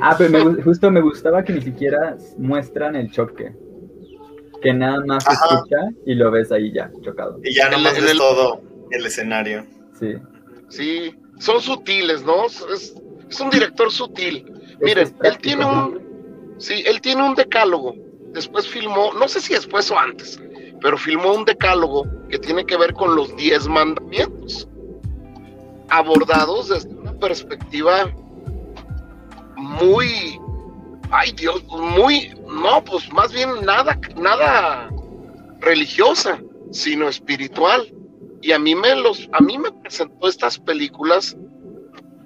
[0.00, 3.52] Ah, pero me justo me gustaba que ni siquiera muestran el choque.
[4.60, 5.44] Que nada más se Ajá.
[5.56, 5.76] escucha
[6.06, 7.38] y lo ves ahí ya, chocado.
[7.44, 9.64] Y ya nomás el- ves el- todo el escenario.
[10.00, 10.14] Sí.
[10.68, 12.46] Sí, son sutiles, ¿no?
[12.46, 12.94] Es,
[13.28, 14.44] es un director sutil.
[14.80, 17.94] Es- Miren, él tiene un, sí, él tiene un decálogo.
[18.32, 20.40] Después filmó, no sé si después o antes,
[20.80, 24.68] pero filmó un decálogo que tiene que ver con los diez mandamientos,
[25.88, 28.10] abordados desde una perspectiva
[29.56, 30.40] muy,
[31.10, 34.90] ay Dios, muy, no, pues más bien nada, nada
[35.60, 36.40] religiosa,
[36.72, 37.92] sino espiritual.
[38.44, 41.34] Y a mí me los, a mí me presentó estas películas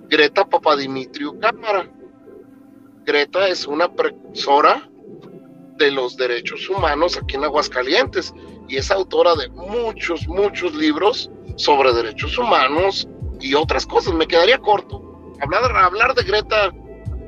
[0.09, 1.89] Greta Papadimitriou Cámara.
[3.05, 4.91] Greta es una precursora
[5.77, 8.35] de los derechos humanos aquí en Aguascalientes
[8.67, 13.09] y es autora de muchos, muchos libros sobre derechos humanos
[13.41, 14.13] y otras cosas.
[14.13, 15.01] Me quedaría corto.
[15.41, 16.73] Hablar, hablar de Greta,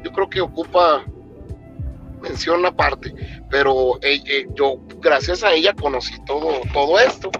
[0.02, 1.04] yo creo que ocupa
[2.20, 3.14] mención aparte,
[3.50, 7.30] pero eh, eh, yo, gracias a ella, conocí todo, todo esto,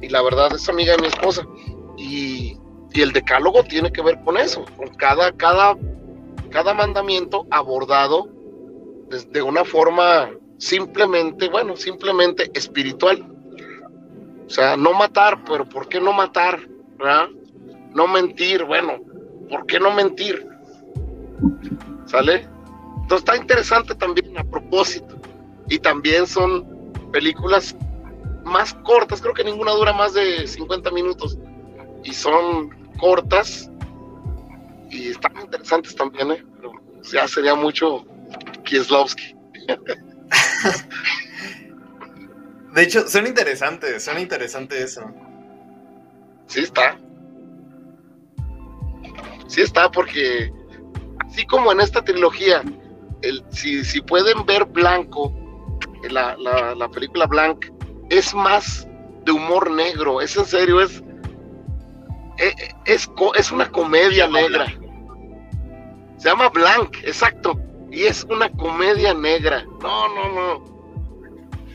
[0.00, 1.46] Y la verdad es amiga de mi esposa.
[1.96, 2.56] Y,
[2.92, 5.76] y el decálogo tiene que ver con eso, con cada, cada,
[6.50, 8.28] cada mandamiento abordado
[9.30, 13.26] de una forma simplemente, bueno, simplemente espiritual.
[14.46, 16.60] O sea, no matar, pero ¿por qué no matar?
[17.94, 18.98] No mentir, bueno,
[19.48, 20.46] ¿por qué no mentir?
[22.06, 22.46] ¿Sale?
[23.02, 25.16] Entonces está interesante también a propósito.
[25.68, 27.76] Y también son películas
[28.44, 31.38] más cortas, creo que ninguna dura más de 50 minutos.
[32.04, 33.70] Y son cortas
[34.90, 36.44] y están interesantes también, ¿eh?
[36.56, 38.04] Pero ya sería mucho
[38.64, 39.34] Kieslowski.
[42.74, 45.02] De hecho, son interesantes, son interesante eso.
[46.48, 46.98] Sí está.
[49.46, 50.52] Sí está, porque
[51.28, 52.62] así como en esta trilogía,
[53.22, 55.32] el, si, si pueden ver Blanco,
[56.10, 57.64] la, la, la película Blanc,
[58.10, 58.88] es más
[59.24, 61.02] de humor negro, es en serio, es,
[62.38, 64.66] es, es, es una comedia negra.
[66.18, 67.58] Se llama Blank, exacto.
[67.90, 69.64] Y es una comedia negra.
[69.82, 70.74] No, no, no.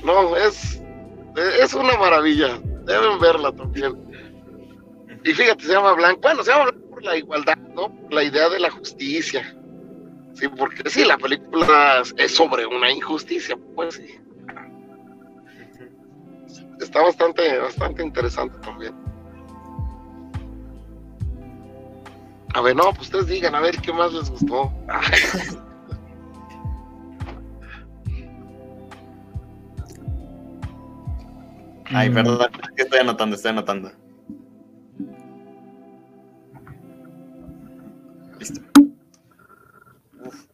[0.03, 0.81] No, es,
[1.59, 2.59] es una maravilla.
[2.85, 3.95] Deben verla también.
[5.23, 6.21] Y fíjate, se llama Blank.
[6.21, 7.95] Bueno, se llama Blank por la igualdad, ¿no?
[8.09, 9.55] La idea de la justicia.
[10.33, 14.19] Sí, porque sí, la película es sobre una injusticia, pues sí.
[16.79, 18.93] Está bastante, bastante interesante también.
[22.53, 24.71] A ver, no, pues ustedes digan, a ver qué más les gustó.
[31.91, 33.91] Ay, perdón, es que estoy anotando, estoy anotando.
[38.39, 38.61] Listo.
[40.23, 40.45] Uf.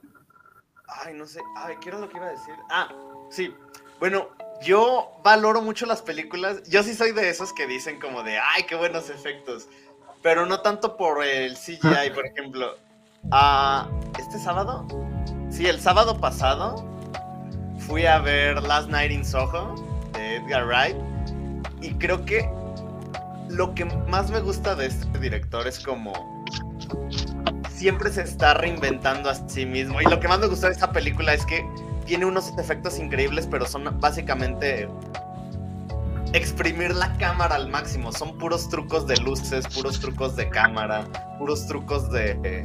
[0.87, 1.41] Ay, no sé.
[1.57, 2.55] Ay, ¿qué era lo que iba a decir?
[2.69, 2.87] Ah,
[3.29, 3.53] sí.
[3.99, 4.29] Bueno,
[4.63, 6.63] yo valoro mucho las películas.
[6.67, 9.67] Yo sí soy de esos que dicen como de, ay, qué buenos efectos.
[10.21, 12.77] Pero no tanto por el CGI, por ejemplo.
[13.31, 13.89] Ah,
[14.19, 14.87] ¿Este sábado?
[15.49, 16.83] Sí, el sábado pasado
[17.79, 19.75] fui a ver Last Night in Soho
[20.13, 20.97] de Edgar Wright.
[21.81, 22.49] Y creo que
[23.49, 26.45] lo que más me gusta de este director es como
[27.69, 30.01] siempre se está reinventando a sí mismo.
[30.01, 31.63] Y lo que más me gustó de esta película es que
[32.05, 34.87] tiene unos efectos increíbles, pero son básicamente
[36.33, 38.11] exprimir la cámara al máximo.
[38.11, 41.05] Son puros trucos de luces, puros trucos de cámara,
[41.39, 42.63] puros trucos de...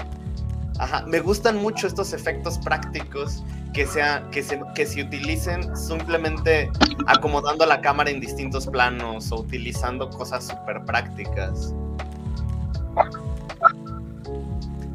[0.79, 6.71] Ajá, me gustan mucho estos efectos prácticos que, sea, que, se, que se utilicen simplemente
[7.07, 11.75] acomodando la cámara en distintos planos o utilizando cosas súper prácticas.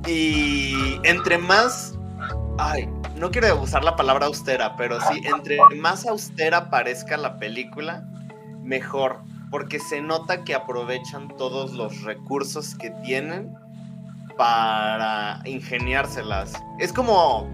[0.08, 1.94] Y entre más,
[2.58, 8.04] ay, no quiero usar la palabra austera, pero sí, entre más austera parezca la película,
[8.62, 13.56] mejor, porque se nota que aprovechan todos los recursos que tienen
[14.38, 16.54] para ingeniárselas.
[16.80, 17.48] Es como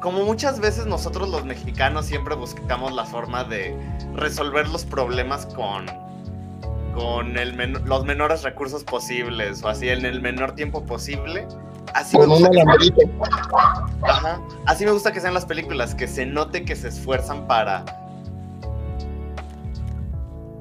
[0.00, 3.76] como muchas veces nosotros los mexicanos siempre buscamos la forma de
[4.14, 5.86] resolver los problemas con
[6.94, 7.34] con
[7.84, 11.46] los menores recursos posibles o así en el menor tiempo posible.
[11.94, 13.00] Así me Con un gusta que- alambrito.
[14.02, 14.40] Ajá.
[14.66, 17.84] Así me gusta que sean las películas, que se note que se esfuerzan para.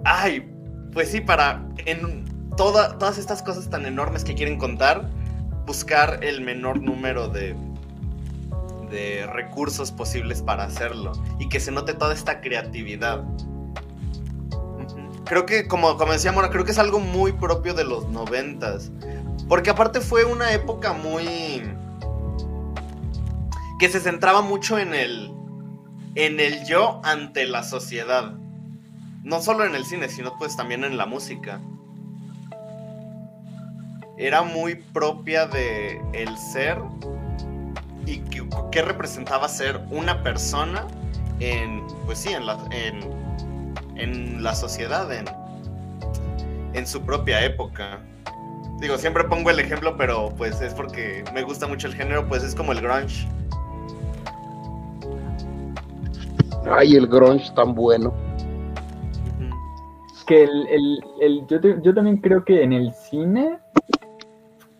[0.03, 0.49] Ay,
[0.93, 5.09] pues sí, para en toda- todas estas cosas tan enormes que quieren contar,
[5.65, 7.55] buscar el menor número de,
[8.89, 13.23] de recursos posibles para hacerlo y que se note toda esta creatividad.
[15.25, 18.91] Creo que, como, como decía Mora, creo que es algo muy propio de los noventas.
[19.47, 21.61] Porque aparte fue una época muy
[23.79, 25.31] que se centraba mucho en el
[26.15, 28.33] en el yo ante la sociedad.
[29.23, 31.61] No solo en el cine, sino pues también en la música.
[34.17, 36.79] Era muy propia de el ser
[38.05, 38.19] y
[38.71, 40.87] que, representaba ser una persona
[41.39, 42.99] en pues sí, en la en,
[43.95, 45.25] en la sociedad en
[46.73, 48.01] en su propia época.
[48.79, 52.43] Digo, siempre pongo el ejemplo, pero pues es porque me gusta mucho el género, pues
[52.43, 53.27] es como el grunge.
[56.69, 58.13] Ay, el grunge tan bueno.
[60.27, 63.59] Que el, el- el- yo, te- yo también creo que en el cine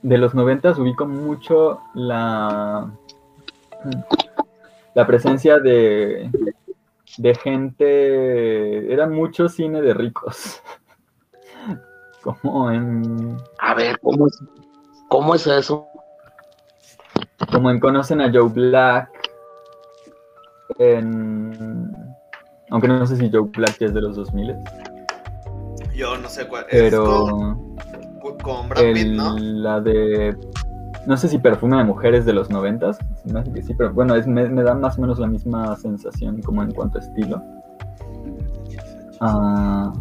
[0.01, 2.91] de los noventas ubico mucho la,
[4.93, 6.29] la presencia de,
[7.17, 10.61] de gente, era mucho cine de ricos.
[12.41, 14.43] Como en, A ver, ¿cómo es,
[15.07, 15.87] cómo es eso?
[17.51, 19.09] como en Conocen a Joe Black,
[20.79, 21.87] en,
[22.69, 24.55] aunque no sé si Joe Black es de los 2000,
[25.95, 26.65] Yo no sé cuál.
[26.69, 27.05] Es con,
[28.19, 28.37] pero...
[28.43, 29.37] con Brad Pitt, el- ¿no?
[29.37, 30.37] La de.
[31.05, 32.99] No sé si perfume de mujeres de los noventas.
[33.23, 35.73] me hace que sí, pero bueno, es, me, me da más o menos la misma
[35.77, 37.41] sensación como en cuanto a estilo.
[39.21, 39.93] Ah,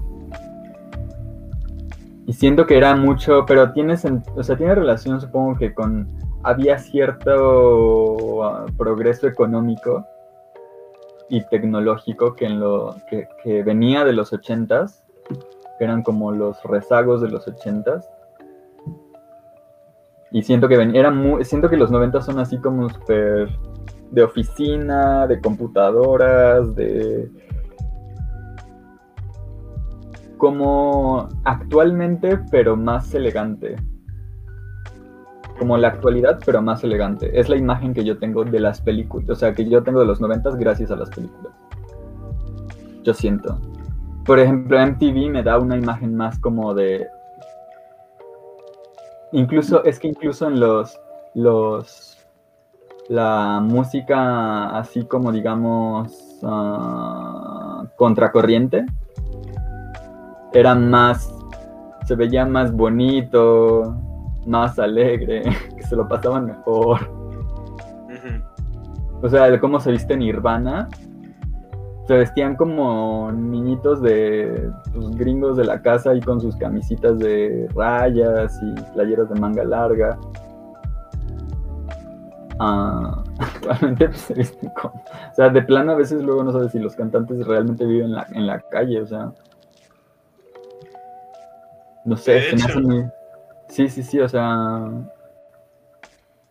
[2.26, 3.94] y siento que era mucho, pero tiene,
[4.34, 6.08] o sea, tiene relación supongo que con...
[6.42, 10.04] Había cierto ah, progreso económico
[11.28, 15.04] y tecnológico que, en lo, que, venía de los ochentas,
[15.78, 18.08] que eran como los rezagos de los ochentas.
[20.32, 21.12] Y siento que ven, era
[21.42, 23.48] siento que los noventas son así como súper
[24.10, 27.28] de oficina, de computadoras, de
[30.36, 33.76] como actualmente, pero más elegante.
[35.58, 37.38] Como la actualidad, pero más elegante.
[37.38, 40.06] Es la imagen que yo tengo de las películas, o sea, que yo tengo de
[40.06, 41.52] los noventas gracias a las películas.
[43.02, 43.58] yo siento.
[44.24, 47.06] Por ejemplo, MTV me da una imagen más como de...
[49.32, 50.98] Incluso, es que incluso en los...
[51.34, 52.12] los
[53.08, 58.84] la música así como digamos ah, contracorriente
[60.52, 61.32] era más
[62.06, 63.96] se veía más bonito
[64.46, 65.42] más alegre
[65.76, 67.00] que se lo pasaban mejor
[69.22, 70.88] o sea de cómo se viste Nirvana
[72.06, 77.68] se vestían como niñitos de pues, gringos de la casa y con sus camisitas de
[77.74, 80.16] rayas y playeras de manga larga.
[82.60, 84.94] Ah, actualmente pues, se visten como...
[84.94, 88.12] O sea, de plano a veces luego no sabes si los cantantes realmente viven en
[88.12, 89.32] la, en la calle, o sea...
[92.06, 93.04] No sé, se me hace muy...
[93.68, 94.88] Sí, sí, sí, o sea...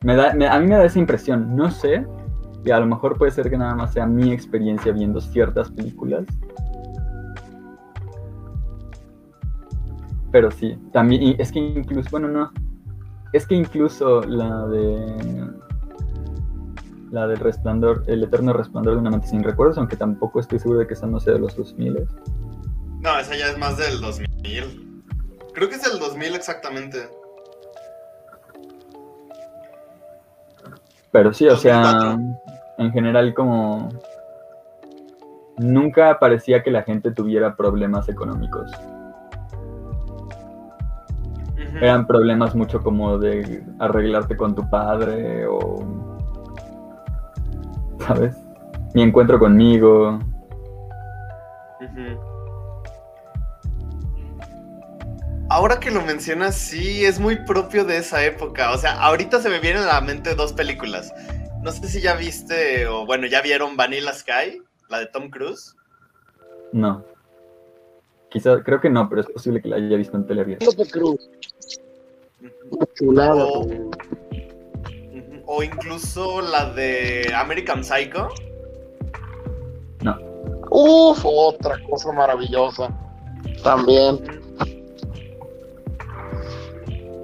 [0.02, 2.06] Me da, me- a mí me da esa impresión, no sé,
[2.64, 6.26] y a lo mejor puede ser que nada más sea mi experiencia viendo ciertas películas.
[10.32, 12.52] Pero sí, también, es que incluso, bueno, no,
[13.34, 15.50] es que incluso la de
[17.12, 20.80] la del resplandor, el eterno resplandor de una mente sin recuerdos, aunque tampoco estoy seguro
[20.80, 22.06] de que esa no sea de los 2000.
[23.00, 24.85] No, esa ya es más del 2000.
[25.56, 27.10] Creo que es del 2000 exactamente.
[31.12, 32.20] Pero sí, o sea, 2004.
[32.80, 33.88] en general como
[35.58, 38.70] nunca parecía que la gente tuviera problemas económicos.
[41.82, 45.84] Eran problemas mucho como de arreglarte con tu padre o...
[48.00, 48.36] ¿Sabes?
[48.94, 50.20] Mi encuentro conmigo.
[51.82, 52.35] Ujú.
[55.56, 58.74] Ahora que lo mencionas, sí, es muy propio de esa época.
[58.74, 61.14] O sea, ahorita se me vienen a la mente dos películas.
[61.64, 65.74] No sé si ya viste, o bueno, ya vieron Vanilla Sky, la de Tom Cruise.
[66.74, 67.06] No.
[68.30, 71.30] Quizá, creo que no, pero es posible que la haya visto en tele López Cruz,
[72.42, 72.76] Ujú.
[72.76, 73.46] una chulada.
[73.46, 73.66] O,
[75.46, 78.28] o incluso la de American Psycho.
[80.70, 82.90] Uf, otra cosa maravillosa.
[83.64, 84.44] También.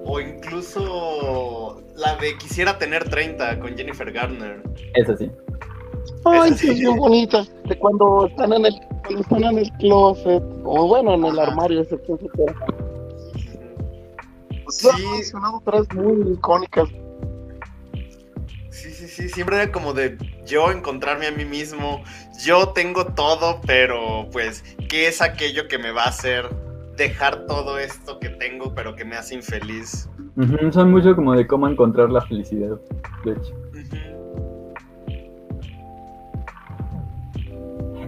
[0.05, 4.61] O incluso la de Quisiera tener 30 con Jennifer Garner.
[4.95, 5.31] Es así.
[6.25, 6.67] Ay, Esa sí.
[6.67, 7.45] sí, es bien bonita.
[7.65, 8.73] De cuando están en el,
[9.03, 11.51] cuando están en el closet, o bueno, en el Ajá.
[11.51, 12.53] armario, ese etcétera.
[14.69, 14.87] Sí.
[14.95, 15.05] Sí.
[15.11, 16.89] Mencionado tres muy icónicas.
[18.69, 22.01] Sí, sí, sí, siempre era como de yo encontrarme a mí mismo,
[22.43, 26.49] yo tengo todo, pero pues, ¿qué es aquello que me va a hacer
[26.97, 30.09] dejar todo esto que tengo, pero que me hace infeliz?
[30.71, 32.79] Son mucho como de cómo encontrar la felicidad,
[33.25, 33.55] de hecho.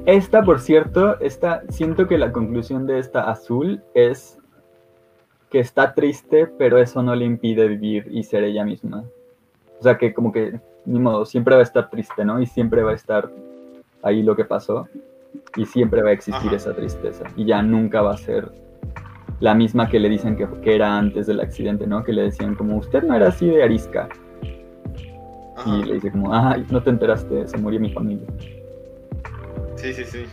[0.05, 4.37] Esta, por cierto, esta, siento que la conclusión de esta azul es
[5.49, 9.05] que está triste, pero eso no le impide vivir y ser ella misma.
[9.79, 12.41] O sea que como que, ni modo, siempre va a estar triste, ¿no?
[12.41, 13.29] Y siempre va a estar
[14.01, 14.87] ahí lo que pasó.
[15.55, 16.55] Y siempre va a existir Ajá.
[16.55, 17.25] esa tristeza.
[17.35, 18.51] Y ya nunca va a ser
[19.39, 22.03] la misma que le dicen que, que era antes del accidente, ¿no?
[22.03, 24.09] Que le decían como, usted no era así de arisca.
[25.57, 25.77] Ajá.
[25.77, 28.27] Y le dice como, ah, no te enteraste, se murió mi familia.
[29.75, 30.25] Sí, sí, sí.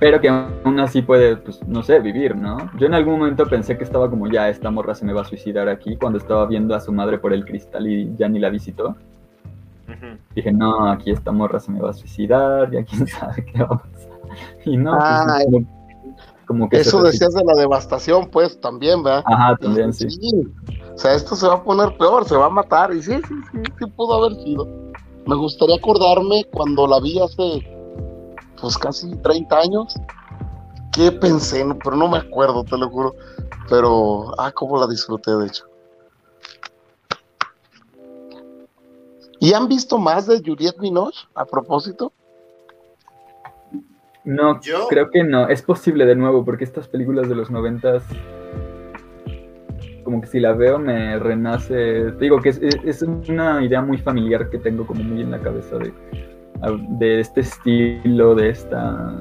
[0.00, 2.70] Pero que aún así puede, pues, no sé, vivir, ¿no?
[2.78, 5.24] Yo en algún momento pensé que estaba como, ya, esta morra se me va a
[5.24, 8.48] suicidar aquí, cuando estaba viendo a su madre por el cristal y ya ni la
[8.48, 8.96] visitó.
[10.34, 13.76] Dije, no, aquí esta morra se me va a suicidar, ya quién sabe qué va
[13.76, 14.18] a pasar.
[14.64, 15.44] Y no, pues, Ay.
[15.46, 15.66] como,
[16.46, 19.24] como que Eso decías de la devastación, pues, también, ¿verdad?
[19.26, 20.06] Ajá, también, sí.
[20.94, 22.92] O sea, esto se va a poner peor, se va a matar.
[22.94, 24.66] Y sí, sí, sí, sí pudo haber sido.
[25.26, 27.62] Me gustaría acordarme cuando la vi hace,
[28.60, 29.94] pues, casi 30 años.
[30.92, 31.64] ¿Qué pensé?
[31.84, 33.14] Pero no me acuerdo, te lo juro.
[33.68, 35.64] Pero, ah, cómo la disfruté, de hecho.
[39.40, 42.12] ¿Y han visto más de Juliette Binoche, a propósito?
[44.24, 45.48] No, Yo- creo que no.
[45.48, 48.02] Es posible de nuevo, porque estas películas de los noventas,
[50.04, 52.12] como que si la veo me renace.
[52.12, 55.76] Te digo que es, una idea muy familiar que tengo como muy en la cabeza
[55.78, 55.92] de,
[56.98, 59.20] de este estilo, de esta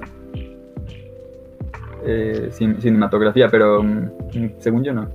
[2.03, 4.09] eh, cin- cinematografía, pero mm,
[4.59, 5.09] según yo no.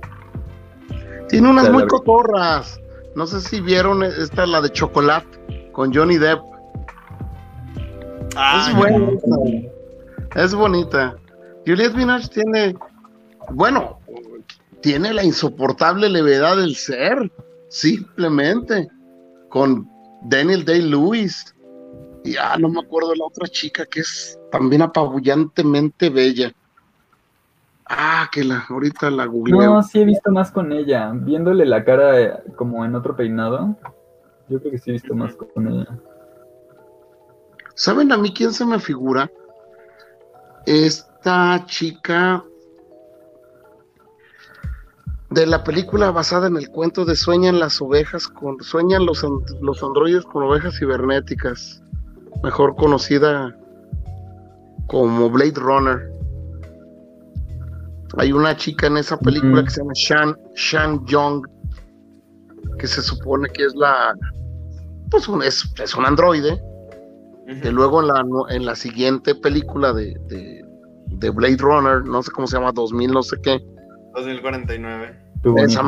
[1.27, 2.79] Tiene unas muy cotorras.
[3.15, 6.41] No sé si vieron esta, la de Chocolate, con Johnny Depp.
[8.35, 9.09] Ah, es buena.
[10.35, 11.15] Es bonita.
[11.65, 12.75] Juliette Binoche tiene,
[13.51, 13.99] bueno,
[14.81, 17.31] tiene la insoportable levedad del ser,
[17.69, 18.89] simplemente.
[19.49, 19.87] con
[20.23, 21.53] Daniel Day-Lewis.
[22.23, 26.51] Y ah, no me acuerdo la otra chica que es también apabullantemente bella.
[27.85, 29.61] Ah, que la, ahorita la googleo.
[29.61, 31.11] No, sí he visto más con ella.
[31.13, 33.75] Viéndole la cara eh, como en otro peinado.
[34.49, 35.87] Yo creo que sí he visto más con ella.
[37.75, 39.29] ¿Saben a mí quién se me figura?
[40.65, 42.43] Esta chica
[45.33, 49.25] de la película basada en el cuento de Sueñan las ovejas con Sueñan los,
[49.61, 51.83] los androides con ovejas cibernéticas,
[52.43, 53.57] mejor conocida
[54.87, 56.12] como Blade Runner.
[58.17, 61.45] Hay una chica en esa película que se llama Shan, Shan Young,
[62.79, 64.13] que se supone que es la,
[65.09, 66.61] pues un- es, es un androide,
[67.61, 70.63] que luego en la, en la siguiente película de, de,
[71.07, 73.59] de Blade Runner, no sé cómo se llama, 2000 no sé qué,
[74.15, 75.19] 2049.
[75.41, 75.81] Tuvo un esa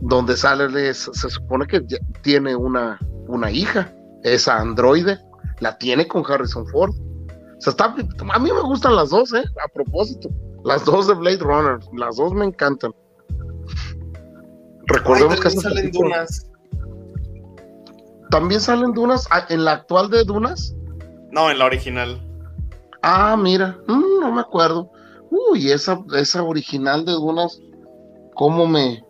[0.00, 1.82] donde sale, se, se supone que
[2.22, 5.18] tiene una, una hija, esa androide,
[5.60, 6.90] la tiene con Harrison Ford.
[6.90, 7.84] O sea, está,
[8.34, 9.44] a mí me gustan las dos, ¿eh?
[9.64, 10.28] A propósito,
[10.66, 12.92] las dos de Blade Runner, las dos me encantan.
[14.88, 16.50] Recordemos Ay, que salen dunas.
[18.30, 20.74] también salen Dunas, ah, en la actual de Dunas.
[21.30, 22.20] No, en la original.
[23.00, 24.90] Ah, mira, mm, no me acuerdo.
[25.30, 27.60] Uy, esa, esa original de Dunas,
[28.34, 29.04] cómo me,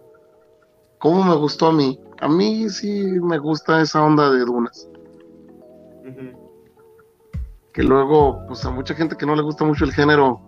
[0.99, 1.99] cómo me gustó a mí.
[2.21, 4.91] A mí sí me gusta esa onda de Dunas.
[7.73, 10.46] Que luego, pues a mucha gente que no le gusta mucho el género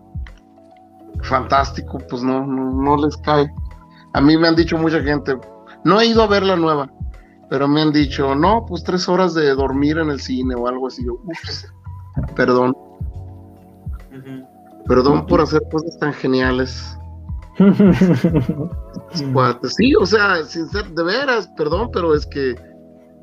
[1.22, 3.50] fantástico, pues no, no, no les cae.
[4.14, 5.36] A mí me han dicho mucha gente,
[5.84, 6.90] no he ido a ver la nueva,
[7.50, 10.88] pero me han dicho, no, pues tres horas de dormir en el cine o algo
[10.88, 11.04] así.
[11.04, 11.72] Yo, "Ups,
[12.34, 12.76] perdón,
[14.86, 16.96] perdón por hacer cosas tan geniales.
[19.76, 22.54] Sí, o sea, sin ser de veras, perdón, pero es que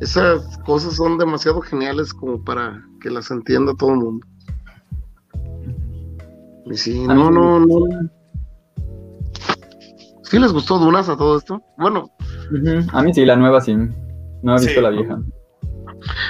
[0.02, 4.28] esas cosas son demasiado geniales como para que las entienda todo el mundo.
[6.66, 7.86] Y sí, no, no, no.
[10.24, 11.62] ¿Sí les gustó Dunas a todo esto?
[11.78, 12.10] Bueno,
[12.94, 13.76] A mí sí, la nueva sí.
[14.42, 14.68] No he Sí.
[14.68, 15.20] visto la vieja.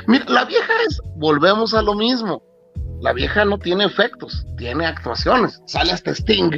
[0.07, 2.43] mira, la vieja es, volvemos a lo mismo.
[3.01, 5.61] La vieja no tiene efectos, tiene actuaciones.
[5.65, 6.51] Sale hasta Sting.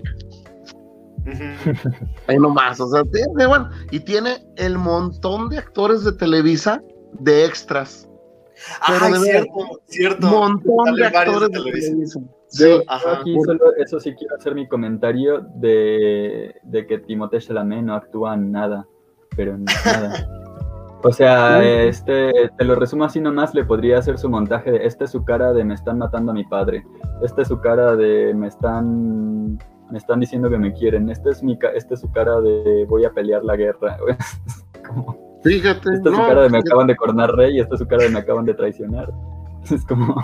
[2.28, 6.82] Ahí nomás, o sea, tiene, bueno, y tiene el montón de actores de Televisa
[7.19, 8.07] de extras.
[8.88, 9.51] Veras, cierto,
[9.88, 10.28] cierto.
[10.28, 12.19] montón de actores de de Televisa.
[12.53, 13.19] Yo, Ajá.
[13.19, 18.35] aquí solo, eso sí quiero hacer mi comentario de, de que Timothée Chalamet no actúa
[18.35, 18.87] en nada,
[19.35, 20.27] pero en nada.
[21.03, 25.03] O sea, este, te lo resumo así nomás, le podría hacer su montaje de, esta
[25.03, 26.85] es su cara de me están matando a mi padre,
[27.21, 29.57] esta es su cara de me están,
[29.91, 33.05] me están diciendo que me quieren, esta es, mi, esta es su cara de voy
[33.05, 33.97] a pelear la guerra,
[34.87, 37.75] Como, Fíjate, esta es su no, cara de me acaban de coronar rey y esta
[37.75, 39.11] es su cara de me acaban de traicionar.
[39.69, 40.15] Es como...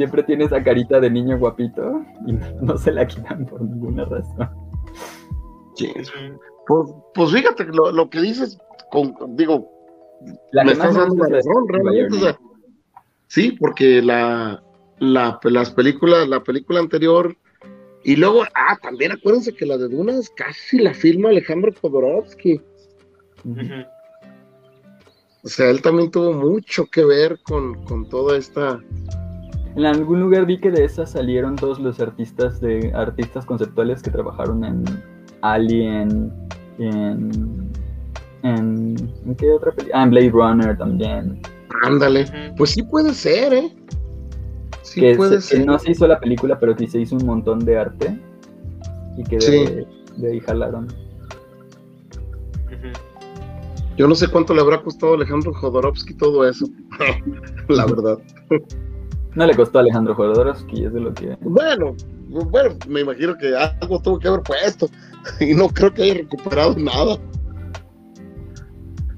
[0.00, 4.48] Siempre tiene esa carita de niño guapito y no, se la quitan por ninguna razón.
[5.74, 5.92] sí.
[6.66, 8.58] Pues, pues fíjate, lo, lo que dices,
[8.90, 9.70] con, digo,
[10.52, 12.16] La me estás dando la razón, realmente.
[12.16, 12.38] o sea, Bayern.
[13.26, 14.62] sí, porque la,
[15.00, 17.36] la, las películas, la película anterior,
[18.02, 22.62] y luego, ah, también acuérdense que la de Dunas casi la filma Alejandro Jodorowsky.
[23.44, 23.60] Ujú.
[23.60, 23.84] Ujú.
[25.42, 28.80] O sea, él también tuvo mucho que ver con, con toda esta.
[29.76, 34.10] En algún lugar vi que de esas salieron todos los artistas de artistas conceptuales que
[34.10, 34.84] trabajaron en
[35.42, 36.32] Alien,
[36.78, 37.70] en,
[38.42, 38.96] en,
[39.26, 40.00] ¿en qué otra película?
[40.00, 41.40] Ah, en Blade Runner también.
[41.84, 42.26] Ándale.
[42.56, 43.72] Pues sí puede ser, ¿eh?
[44.82, 45.66] Sí que, puede se- que ser.
[45.66, 48.18] no se hizo la película, pero sí se hizo un montón de arte
[49.16, 50.20] y que de, Sí.
[50.20, 50.88] de ahí jalaron.
[53.96, 56.66] Yo no sé cuánto le habrá costado a Alejandro Jodorowsky todo eso.
[57.68, 58.18] la verdad.
[59.34, 61.36] No le costó a Alejandro Jodorowsky, es de lo que...
[61.40, 61.94] Bueno,
[62.28, 64.88] bueno, me imagino que algo tuvo que haber puesto.
[65.40, 67.18] Y no creo que haya recuperado nada.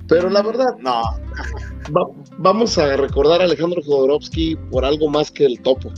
[0.09, 1.01] Pero la verdad, No,
[1.97, 5.91] va- vamos a recordar a Alejandro Jodorowsky por algo más que el topo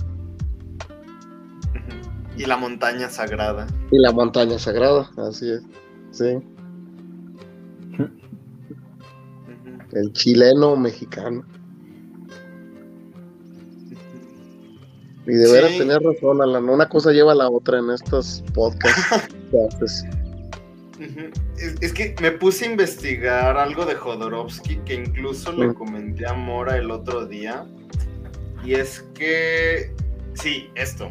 [2.36, 3.66] y la montaña sagrada.
[3.92, 5.08] y la montaña sagrada.
[5.16, 5.62] Así es.
[6.10, 6.38] Sí.
[9.92, 11.44] El chileno mexicano.
[15.26, 15.52] Y de Sí.
[15.52, 16.68] veras tener razón, Alan.
[16.68, 19.24] Una cosa lleva a la otra en estos podcasts.
[21.56, 25.74] Es, es que me puse a investigar algo de Jodorowsky que incluso le Mm.
[25.74, 27.66] comenté a Mora el otro día.
[28.64, 29.92] Y es que,
[30.34, 31.10] sí, esto.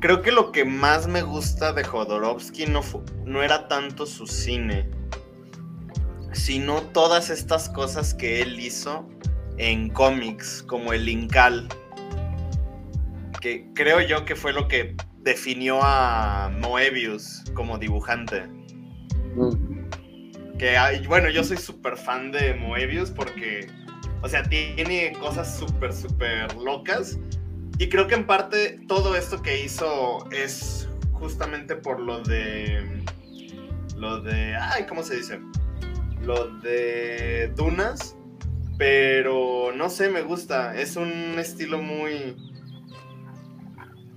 [0.00, 4.26] Creo que lo que más me gusta de Jodorowsky no, fu- no era tanto su
[4.26, 4.88] cine.
[6.32, 9.04] sino todas estas cosas que él hizo
[9.58, 11.68] en cómics, como el Incal,
[13.40, 18.42] que creo yo que fue lo que definió a Moebius como dibujante.
[19.34, 20.56] Mm.
[20.58, 23.66] Que hay- bueno, yo soy súper fan de Moebius porque,
[24.22, 27.18] o sea, tiene cosas súper, súper locas.
[27.78, 33.02] Y creo que en parte todo esto que hizo es justamente por lo de.
[33.96, 34.54] Lo de.
[34.56, 35.40] Ay, ¿cómo se dice?
[36.22, 38.16] Lo de Dunas.
[38.76, 40.74] Pero no sé, me gusta.
[40.78, 42.36] Es un estilo muy.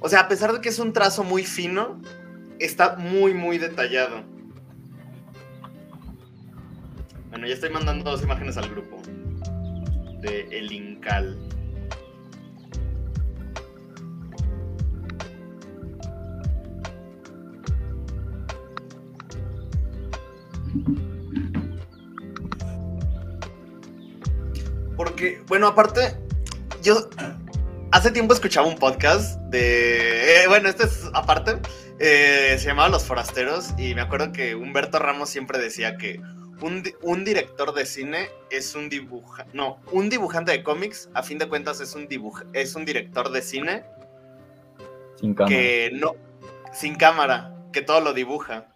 [0.06, 2.01] O sea, a pesar de que es un trazo muy fino,
[2.60, 4.22] está muy, muy detallado.
[7.30, 9.01] Bueno, ya estoy mandando dos imágenes al grupo.
[10.20, 11.39] De El Incal.
[24.97, 26.18] Porque, bueno, aparte,
[26.82, 27.10] yo
[27.93, 30.43] hace tiempo escuchaba un podcast de.
[30.43, 31.59] eh, bueno, este es aparte.
[31.99, 33.73] eh, se llamaba Los Forasteros.
[33.77, 36.19] Y me acuerdo que Humberto Ramos siempre decía que
[36.61, 39.45] un, un director de cine es un dibuja.
[39.53, 43.31] No, un dibujante de cómics, a fin de cuentas, es un dibuja, es un director
[43.31, 43.85] de cine
[45.15, 45.49] Sin cámara.
[45.55, 46.15] que no.
[46.73, 48.67] sin cámara, que todo lo dibuja.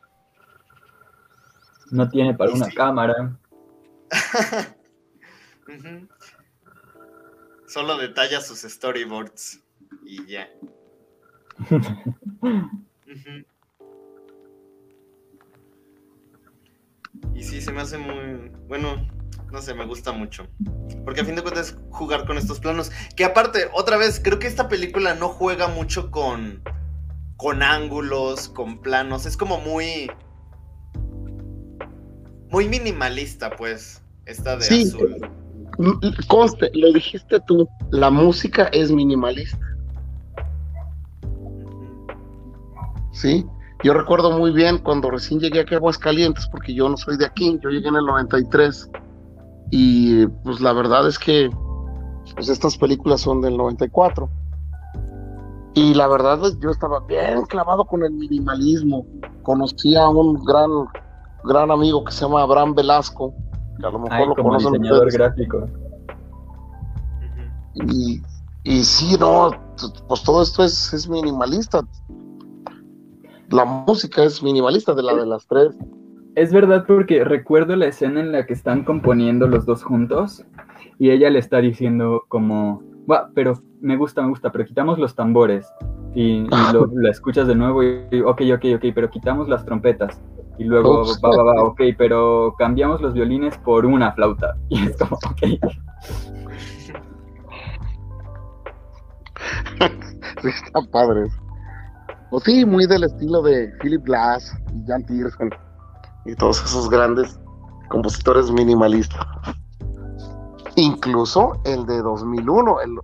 [1.92, 2.76] No tiene para Y una sí.
[2.76, 3.38] cámara.
[7.68, 9.62] Solo detalla sus storyboards
[10.06, 10.50] y ya.
[17.36, 18.50] Y sí, se me hace muy.
[18.68, 19.08] Bueno,
[19.52, 20.48] no sé, me gusta mucho.
[21.04, 22.92] Porque a fin de cuentas es jugar con estos planos.
[23.16, 26.64] Que aparte, otra vez, creo que esta película no juega mucho con.
[27.36, 29.26] con ángulos, con planos.
[29.26, 30.10] Es como muy.
[32.50, 34.02] Muy minimalista, pues.
[34.26, 34.84] Esta de Sí.
[34.84, 35.30] azul.
[36.28, 39.60] Conste, lo dijiste tú, la música es minimalista,
[43.12, 43.46] ¿sí?
[43.84, 47.26] Yo recuerdo muy bien cuando recién llegué aquí a Aguascalientes, porque yo no soy de
[47.26, 48.90] aquí, yo llegué en el 93,
[49.70, 51.50] y pues la verdad es que
[52.36, 54.30] pues estas películas son del 94.
[55.74, 59.06] Y la verdad es yo estaba bien clavado con el minimalismo.
[59.44, 60.70] Conocí a un gran,
[61.44, 63.34] gran amigo que se llama Abraham Velasco,
[63.80, 65.36] que a lo mejor Ay, lo como conocen diseñador ustedes.
[65.36, 65.68] gráfico.
[67.76, 68.22] Y,
[68.64, 69.52] y sí, no,
[70.08, 71.82] pues todo esto es, es minimalista.
[73.50, 75.76] La música es minimalista de la de las tres.
[76.36, 80.44] Es verdad porque recuerdo la escena en la que están componiendo los dos juntos
[81.00, 85.16] y ella le está diciendo como, "Buah, pero me gusta, me gusta, pero quitamos los
[85.16, 85.68] tambores
[86.14, 90.20] y, y lo, la escuchas de nuevo y, ok, ok, ok, pero quitamos las trompetas
[90.58, 94.98] y luego va, va, va, ok, pero cambiamos los violines por una flauta y es
[94.98, 95.42] como, ok,
[100.42, 101.34] Sí, están padres.
[102.30, 105.50] Pues sí, muy del estilo de Philip Glass y Jan Tiersen
[106.28, 107.40] y todos esos grandes
[107.90, 109.26] compositores minimalistas.
[110.76, 112.82] Incluso el de 2001.
[112.82, 113.00] El,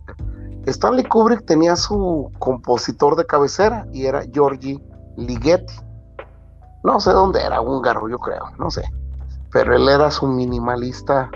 [0.66, 4.80] Stanley Kubrick tenía su compositor de cabecera y era Giorgi
[5.18, 5.74] Ligeti.
[6.84, 8.84] No sé dónde era, húngaro, yo creo, no sé.
[9.52, 11.30] Pero él era su minimalista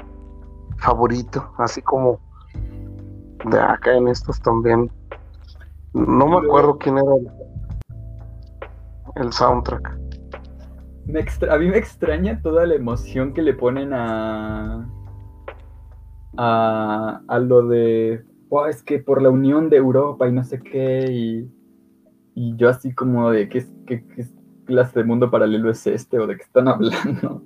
[0.78, 2.20] favorito, así como
[3.46, 4.92] de acá en estos también.
[5.94, 7.28] No me acuerdo quién era el,
[9.24, 9.98] el soundtrack.
[11.06, 14.86] Me extra- a mí me extraña toda la emoción que le ponen a,
[16.38, 20.60] a, a lo de, "Oh, es que por la unión de Europa y no sé
[20.60, 21.52] qué, y,
[22.36, 24.22] y yo así como de, ¿qué, es- qué, qué
[24.68, 26.20] clase de mundo paralelo es este?
[26.20, 27.42] ¿O de qué están hablando?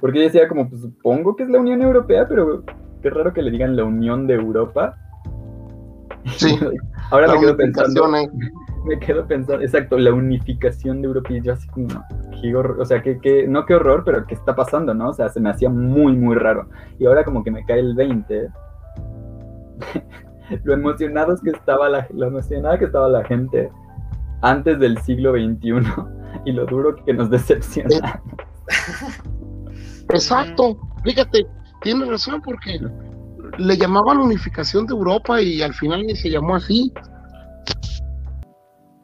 [0.00, 2.62] Porque yo decía como, pues supongo que es la Unión Europea, pero
[3.02, 4.96] qué raro que le digan la Unión de Europa.
[6.36, 6.56] Sí,
[7.10, 8.30] Ahora la me quedo pensando, eh.
[8.86, 11.88] me quedo pensando, exacto, la unificación de Europa y yo así como,
[12.40, 15.10] qué horror, o sea, que, que, no qué horror, pero qué está pasando, ¿no?
[15.10, 16.68] O sea, se me hacía muy, muy raro.
[16.98, 18.48] Y ahora como que me cae el 20.
[20.64, 23.70] lo emocionados que estaba la, lo emocionada que estaba la gente
[24.44, 25.72] antes del siglo XXI
[26.44, 28.22] y lo duro que nos decepciona.
[30.10, 31.46] Exacto, fíjate,
[31.82, 32.78] tienes razón porque
[33.58, 36.92] le llamaban unificación de Europa y al final ni se llamó así.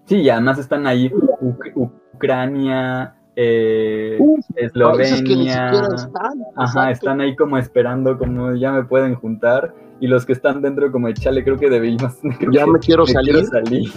[0.06, 5.70] Sí, y además están ahí Uc- Ucrania, eh, Uf, Eslovenia.
[5.94, 6.32] están.
[6.56, 9.72] Ajá, están ahí como esperando, como ya me pueden juntar.
[10.00, 12.16] Y los que están dentro, como chale, creo que debimos.
[12.38, 13.34] creo Ya que me quiero me salir.
[13.34, 13.92] quiero salir.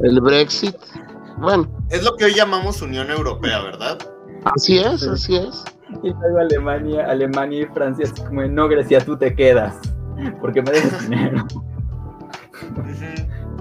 [0.00, 0.74] El Brexit.
[1.38, 3.98] Bueno, Es lo que hoy llamamos Unión Europea, ¿verdad?
[4.44, 5.08] así es, Sí.
[5.10, 5.64] así es.
[6.02, 9.78] Y luego Alemania, Alemania y Francia así como, no, Grecia, tú te quedas,
[10.40, 11.44] porque me debes dinero.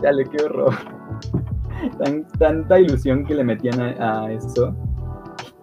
[0.01, 0.73] Dale, qué horror.
[2.03, 4.75] Tan- tanta ilusión que le metían a, a eso.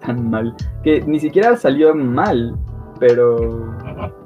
[0.04, 0.54] Tan mal.
[0.82, 2.56] Que ni siquiera salió mal,
[2.98, 3.74] pero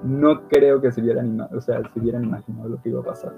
[0.05, 3.33] no creo que se hubieran, o sea, se hubieran imaginado lo que iba a pasar.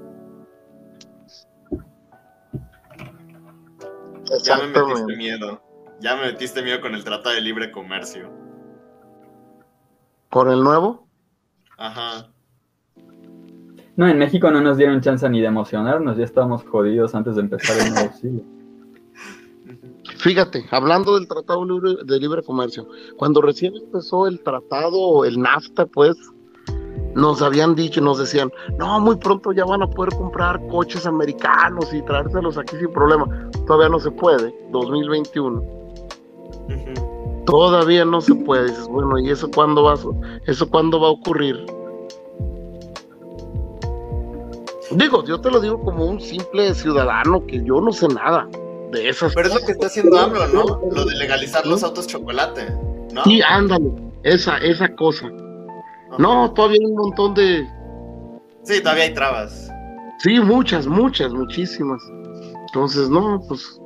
[4.42, 5.62] Ya me metiste miedo.
[6.00, 8.30] Ya me metiste miedo con el Tratado de Libre Comercio.
[10.30, 11.06] ¿Con el nuevo?
[11.78, 12.28] Ajá.
[13.96, 17.40] No, en México no nos dieron chance ni de emocionarnos, ya estábamos jodidos antes de
[17.42, 18.42] empezar el nuevo siglo.
[20.18, 25.86] Fíjate, hablando del Tratado Libre- de Libre Comercio, cuando recién empezó el tratado, el NAFTA,
[25.86, 26.14] pues,
[27.16, 31.92] nos habían dicho, nos decían, no, muy pronto ya van a poder comprar coches americanos
[31.94, 33.26] y traérselos aquí sin problema.
[33.66, 35.60] Todavía no se puede, 2021.
[35.60, 37.44] Ujú.
[37.46, 38.68] Todavía no se puede.
[38.68, 39.94] Dices, bueno, ¿y eso cuándo va,
[40.46, 41.64] eso cuándo va a ocurrir?
[44.90, 48.46] Digo, yo te lo digo como un simple ciudadano que yo no sé nada
[48.92, 50.80] de esas Pero es lo que está haciendo AMLO, ¿no?
[50.92, 52.68] Lo de legalizar los autos chocolate,
[53.14, 53.24] ¿no?
[53.24, 53.90] Sí, ándale,
[54.22, 55.32] esa, esa cosa.
[56.18, 57.66] No, todavía hay un montón de.
[58.62, 59.70] Sí, todavía hay trabas.
[60.18, 62.02] Sí, muchas, muchas, muchísimas.
[62.68, 63.80] Entonces, no, pues.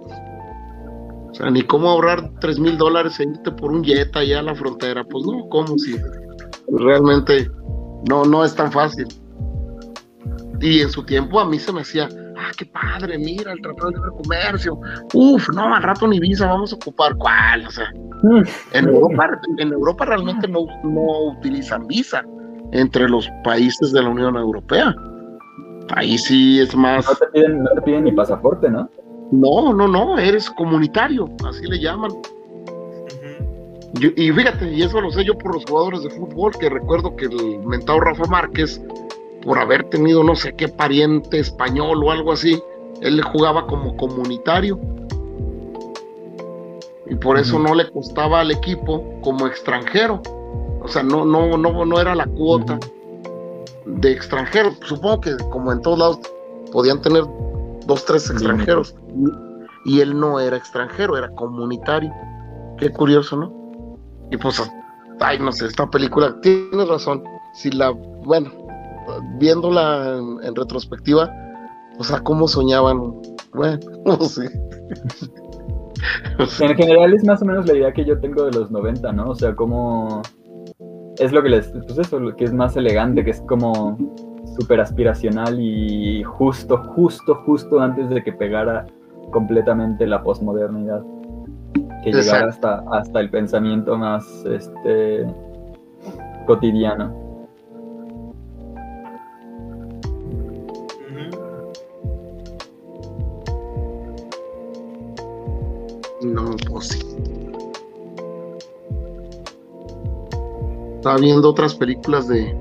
[1.30, 4.42] O sea, ni cómo ahorrar tres mil dólares e irte por un jet allá a
[4.42, 5.04] la frontera.
[5.04, 5.96] Pues no, ¿cómo si?
[6.68, 7.50] Realmente
[8.08, 9.06] no, no es tan fácil.
[10.60, 12.08] Y en su tiempo a mí se me hacía,
[12.40, 14.80] ah, qué padre, mira el Tratado de Libre Comercio.
[15.14, 17.14] Uf, no, al rato ni visa vamos a ocupar.
[17.16, 17.66] ¿Cuál?
[17.66, 17.92] O sea,
[18.72, 22.24] en Europa, en Europa realmente no, no utilizan visa
[22.72, 24.94] entre los países de la Unión Europea.
[25.94, 27.06] Ahí sí es más.
[27.08, 28.88] No te piden, no te piden ni pasaporte, ¿no?
[29.32, 32.10] No, no, no, eres comunitario, así le llaman.
[33.94, 37.14] Yo- y fíjate, y eso lo sé yo por los jugadores de fútbol, que recuerdo
[37.16, 38.80] que el mentado Rafa Márquez,
[39.42, 42.62] por haber tenido no sé qué pariente español o algo así,
[43.00, 44.78] él le jugaba como comunitario.
[47.06, 50.22] Y por eso no le costaba al equipo como extranjero.
[50.82, 52.78] O sea, no, no, no, no era la cuota
[53.84, 54.72] de extranjero.
[54.82, 56.18] Supongo que como en todos lados
[56.72, 57.24] podían tener
[57.86, 58.94] dos, tres extranjeros.
[59.84, 62.12] Y, y él no era extranjero, era comunitario.
[62.78, 63.60] Qué curioso, ¿no?
[64.30, 64.62] Y pues,
[65.18, 67.24] ay, no sé, esta película, tienes razón.
[67.54, 68.52] Si la, bueno,
[69.38, 71.30] viéndola en, en retrospectiva,
[71.98, 73.14] o sea, cómo soñaban,
[73.54, 74.50] bueno, no sé.
[76.60, 79.30] En general es más o menos la idea que yo tengo de los 90, ¿no?
[79.30, 80.22] O sea, como
[81.18, 83.98] es lo que les, pues eso, lo que es más elegante, que es como
[84.58, 88.86] súper aspiracional y justo, justo, justo antes de que pegara
[89.30, 91.02] completamente la posmodernidad.
[92.02, 95.26] Que llegara hasta, hasta el pensamiento más este
[96.46, 97.29] cotidiano.
[106.22, 106.98] No, pues sí.
[110.96, 112.54] Estaba viendo otras películas de,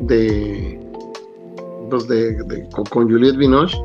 [0.00, 0.80] de,
[1.88, 3.78] pues de, de- con, con Juliette Binoche.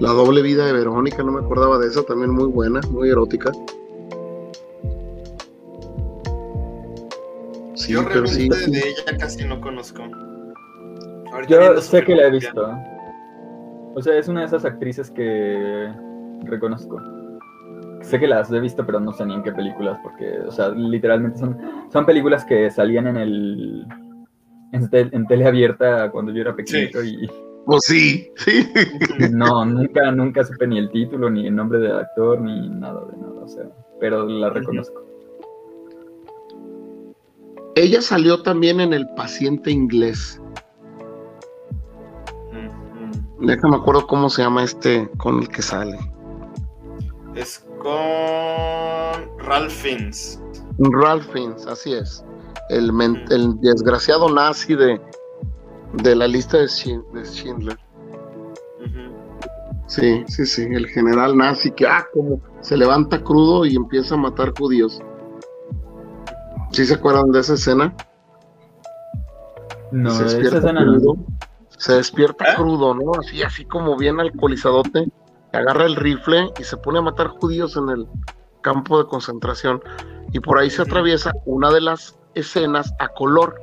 [0.00, 3.52] La doble vida de Verónica, no me acordaba de esa, también muy buena, muy erótica.
[7.74, 8.48] Sí, Yo pero sí.
[8.48, 10.02] realmente de ella casi no conozco.
[11.32, 12.68] Ahorita Yo sé que la he visto.
[13.94, 15.92] O sea, es una de esas actrices que
[16.44, 17.00] reconozco.
[18.02, 20.68] Sé que las he visto, pero no sé ni en qué películas, porque, o sea,
[20.70, 21.56] literalmente son,
[21.90, 23.86] son películas que salían en el
[24.72, 27.30] en, en tele abierta cuando yo era pequeñito y
[27.66, 28.68] Pues sí, sí.
[29.30, 33.16] no, nunca, nunca supe ni el título, ni el nombre del actor, ni nada de
[33.18, 33.64] nada, o sea,
[34.00, 35.02] pero la reconozco.
[37.74, 40.40] Ella salió también en El paciente inglés.
[42.50, 43.46] Ujú.
[43.46, 45.98] Déjame acuerdo cómo se llama este con el que sale.
[47.34, 50.40] Es con Ralph Fiennes.
[50.78, 52.24] Ralph Fiennes, así es.
[52.70, 52.90] El,
[53.60, 55.00] desgraciado nazi de,
[55.94, 56.64] de la lista de,
[57.12, 57.78] de Schindler.
[59.86, 60.62] Sí, sí, sí.
[60.62, 65.00] El general nazi que, ah, como se levanta crudo y empieza a matar judíos.
[66.70, 67.94] ¿Sí se acuerdan de esa escena?
[69.90, 70.92] No, se esa despierta escena no.
[70.92, 71.16] crudo.
[71.76, 72.54] Se despierta ¿Eh?
[72.56, 73.12] crudo, ¿no?
[73.18, 75.10] Así, así como bien alcoholizadote.
[75.52, 78.06] Agarra el rifle y se pone a matar judíos en el
[78.62, 79.82] campo de concentración.
[80.32, 83.60] Y por ahí se atraviesa una de las escenas a color.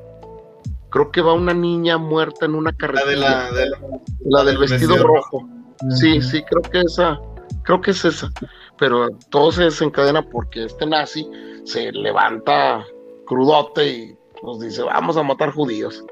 [0.92, 3.10] Creo que va una niña muerta en una La carretera.
[3.10, 3.78] de la, de la-
[4.26, 5.50] La del del vestido, vestido rojo.
[5.92, 7.20] Sí, sí, creo que esa,
[7.64, 8.30] creo que es esa.
[8.78, 11.30] Pero todo se desencadena porque este nazi
[11.64, 12.84] se levanta
[13.26, 16.04] crudote y pues dice, vamos a matar judíos.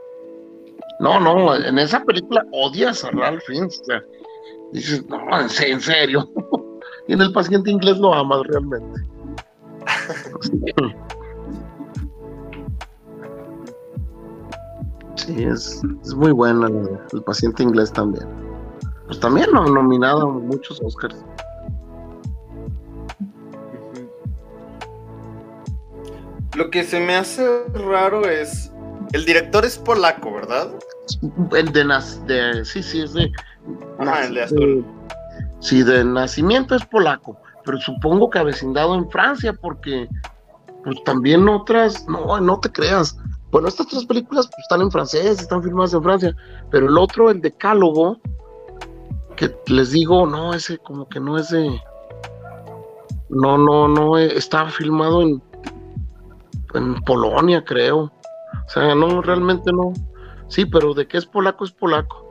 [0.99, 3.79] No, no, en esa película odias a Ralph Fiennes.
[3.81, 4.01] O sea,
[4.73, 6.29] dices, no, en se- en serio.
[7.07, 9.01] y en el paciente inglés lo amas realmente.
[15.15, 18.27] Sí, es, es muy de el paciente inglés también.
[19.07, 21.15] Pues también no, nominado a muchos Oscars.
[26.55, 28.71] Lo que se me hace raro es.
[29.13, 30.69] El director es polaco, ¿verdad?
[31.55, 31.85] El de,
[32.25, 33.31] de sí, sí, es de.
[33.99, 34.83] Ajá, el de.
[35.59, 40.07] Sí, de nacimiento es polaco, pero supongo que avecindado en Francia, porque
[40.83, 43.17] pues también otras, no, no te creas.
[43.51, 46.35] Bueno, estas tres películas pues, están en francés, están filmadas en Francia,
[46.69, 48.19] pero el otro, el Decálogo,
[49.35, 51.81] que les digo, no, ese como que no es de.
[53.29, 55.41] No, no, no, eh, está filmado en,
[56.73, 57.99] en Polonia, creo.
[57.99, 59.93] O sea, no, realmente no.
[60.47, 62.26] Sí, pero de que es polaco, es polaco.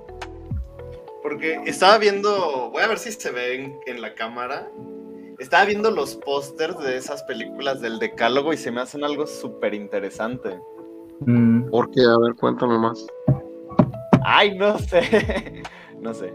[1.29, 2.71] Porque estaba viendo.
[2.71, 4.71] Voy a ver si se ve en, en la cámara.
[5.41, 9.75] Estaba viendo los pósters de esas películas del Decálogo y se me hacen algo súper
[9.75, 10.57] interesante.
[11.19, 13.05] Mm, Porque, a ver, cuéntame más.
[14.25, 15.65] Ay, no sé.
[16.01, 16.33] no sé.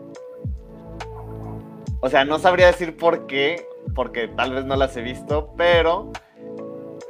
[2.02, 3.66] O sea, no sabría decir por qué,
[3.96, 6.12] porque tal vez no las he visto, pero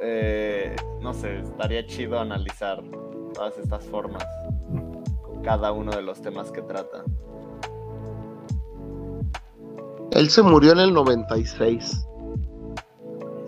[0.00, 2.80] eh, no sé, estaría chido analizar
[3.34, 4.24] todas estas formas
[5.24, 7.02] con cada uno de los temas que trata.
[10.14, 12.06] Él se murió en el 96,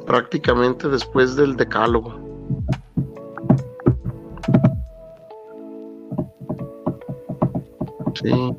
[0.07, 2.15] prácticamente después del decálogo.
[8.23, 8.57] Sí.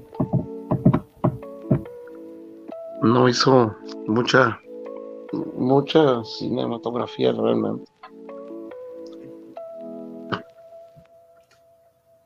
[3.02, 3.76] No hizo
[4.08, 4.60] mucha,
[5.56, 7.90] mucha cinematografía realmente.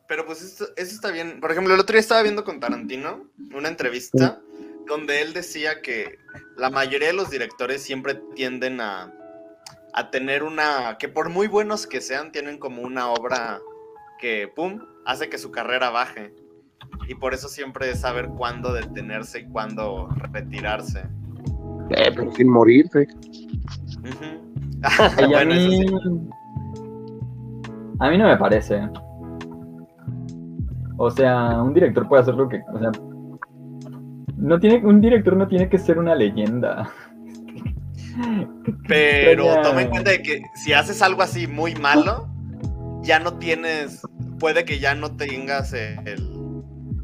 [0.07, 1.39] Pero pues esto- eso está bien.
[1.39, 3.25] Por ejemplo, el otro día estaba viendo con Tarantino
[3.55, 4.41] una entrevista
[4.89, 6.17] donde él decía que
[6.57, 9.13] la mayoría de los directores siempre tienden a,
[9.93, 13.59] a tener una, que por muy buenos que sean, tienen como una obra
[14.19, 16.33] que, ¡pum!, hace que su carrera baje.
[17.07, 21.03] Y por eso siempre es saber cuándo detenerse y cuándo retirarse.
[21.91, 23.07] Eh, pero sin morirse.
[24.81, 25.93] Y a, eso mí, sí.
[27.99, 28.79] a mí no me parece.
[30.95, 32.61] O sea, un director puede hacer lo que.
[32.73, 32.89] O sea,
[34.39, 36.89] no tiene, un director no tiene que ser una leyenda.
[38.87, 39.61] Pero Extraña.
[39.61, 42.27] toma en cuenta de que si haces algo así muy malo,
[43.01, 44.01] ya no tienes,
[44.39, 46.61] puede que ya no tengas el...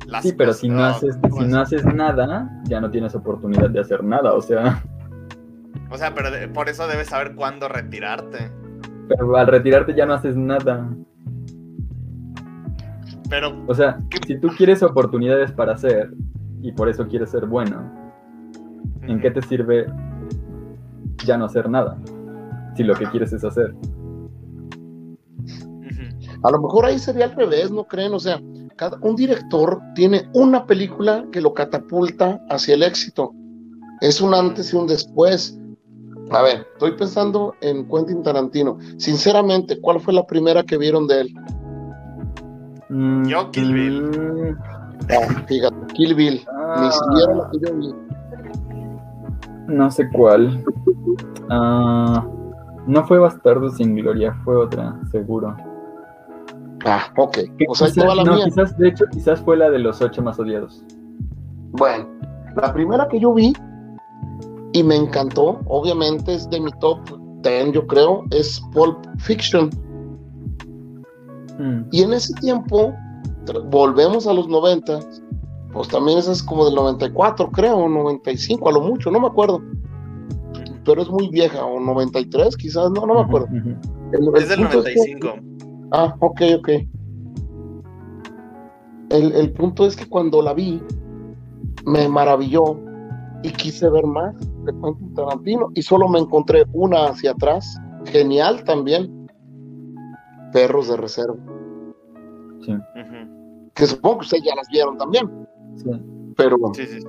[0.08, 1.50] las Sí, pero si no haces, ¿cómo si es?
[1.50, 4.34] no haces nada, ya no tienes oportunidad de hacer nada.
[4.34, 4.84] O sea,
[5.90, 8.52] O sea, pero de- por eso debes saber cuándo retirarte.
[9.08, 10.90] pero al retirarte ya no haces nada.
[13.30, 16.12] Pero, O sea, si tú quieres oportunidades para hacer
[16.66, 17.80] y por eso quieres ser bueno,
[19.04, 19.86] ¿en qué te sirve
[21.24, 21.96] ya no hacer nada?
[22.76, 23.76] Si lo que quieres es hacer.
[26.42, 28.16] A lo mejor ahí sería al revés, ¿no creen?
[28.16, 28.42] O sea,
[28.78, 33.32] cada, un director tiene una película que lo catapulta hacia el éxito.
[34.02, 35.60] Es un antes y un después.
[36.32, 38.80] A ver, estoy pensando en Quentin Tarantino.
[38.98, 41.36] Sinceramente, ¿cuál fue la primera que vieron de él?
[42.90, 44.02] Mm, Yo, Kill Bill.
[44.02, 44.58] mm,
[45.12, 46.42] Ah, fíjate, Kill Bill.
[46.80, 47.96] Ni ah, siquiera la que yo vi.
[49.68, 50.64] No sé cuál.
[51.50, 52.26] Ah,
[52.88, 55.56] no fue Bastardo sin Gloria, fue otra, seguro.
[56.86, 57.34] Ah, ok.
[57.58, 58.46] Que O sea, quizás- la no, mía.
[58.46, 60.84] quizás, de hecho, quizás fue la de los ocho más odiados.
[61.72, 62.06] Bueno,
[62.56, 63.54] la primera que yo vi
[64.74, 67.00] y me encantó, obviamente es de mi top
[67.42, 69.70] 10, yo creo, es Pulp Fiction.
[71.58, 72.94] Mm, Y en ese tiempo,
[73.70, 75.00] volvemos a los 90,
[75.76, 79.62] pues también esa es como del 94, creo, 95, a lo mucho, no me acuerdo.
[80.86, 83.48] Pero es muy vieja, o 93 quizás, no, no me acuerdo.
[84.12, 85.88] El- el Es del punto es que- 95.
[85.92, 86.70] Ah, ok, ok.
[89.10, 90.82] El, el punto es que cuando la vi,
[91.86, 92.80] me maravilló
[93.44, 98.64] y quise ver más de Quentin Tarantino y solo me encontré una hacia atrás, genial
[98.64, 99.28] también,
[100.52, 101.36] Perros de Reserva,
[102.62, 102.74] Sí,
[103.76, 105.30] que supongo que ustedes ya las vieron también,
[105.76, 105.90] sí.
[106.38, 107.08] pero, Sí, sí, sí.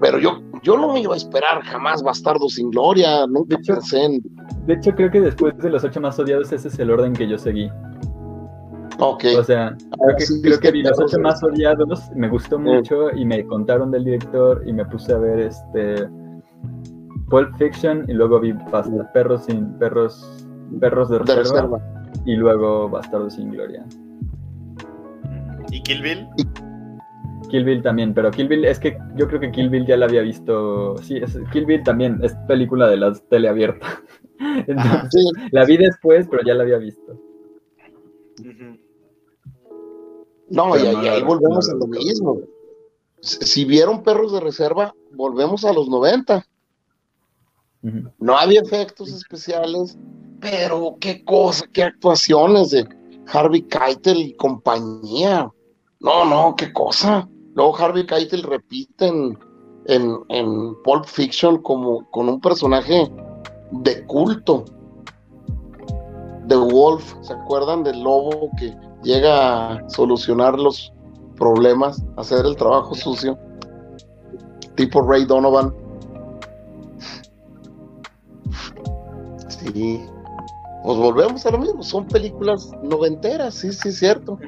[0.00, 3.74] pero yo, yo no me iba a esperar jamás Bastardo sin Gloria, nunca De hecho-
[3.74, 4.22] pensé en...
[4.66, 7.26] De hecho, creo que después de los ocho más odiados, ese es el orden que
[7.28, 7.70] yo seguí.
[9.00, 12.28] Ok, O sea, creo que, sí creo viste que vi los ocho más odiados, me
[12.28, 16.08] gustó mucho y me contaron del director y me puse a ver este
[17.30, 20.44] Pulp Fiction y luego vi Basta- perros sin perros
[20.80, 22.22] perros de de reserva, Reserva.
[22.26, 23.84] y luego Bastardo sin Gloria.
[25.70, 26.26] ¿Y Kill Bill?
[27.48, 30.06] Kill Bill también, pero Kill Bill es que yo creo que Kill Bill ya la
[30.06, 30.96] había visto.
[30.98, 33.86] Sí, es, Kill Bill también es película de la tele abierta.
[34.66, 37.18] Entonces, Sí, la vi después, pero ya la había visto.
[40.50, 42.40] No, y, ahí- no y ahí la- volvemos no a lo mismo.
[43.20, 46.44] Si vieron Perros de Reserva, volvemos a los 90.
[47.82, 48.10] Ujú.
[48.18, 49.98] No había efectos especiales,
[50.40, 52.86] pero qué cosa, qué actuaciones de
[53.26, 55.50] Harvey Keitel y compañía.
[56.00, 57.28] No, no, qué cosa.
[57.58, 59.36] Luego Harvey Keitel repite en,
[59.86, 63.12] en, en Pulp Fiction como con un personaje
[63.72, 64.64] de culto.
[66.46, 70.92] The Wolf, ¿se acuerdan del lobo que llega a solucionar los
[71.34, 73.36] problemas, hacer el trabajo sucio?
[74.76, 75.74] Tipo Ray Donovan.
[79.48, 80.00] Sí.
[80.84, 84.38] Pues volvemos a lo mismo, son películas noventeras, sí, sí, cierto.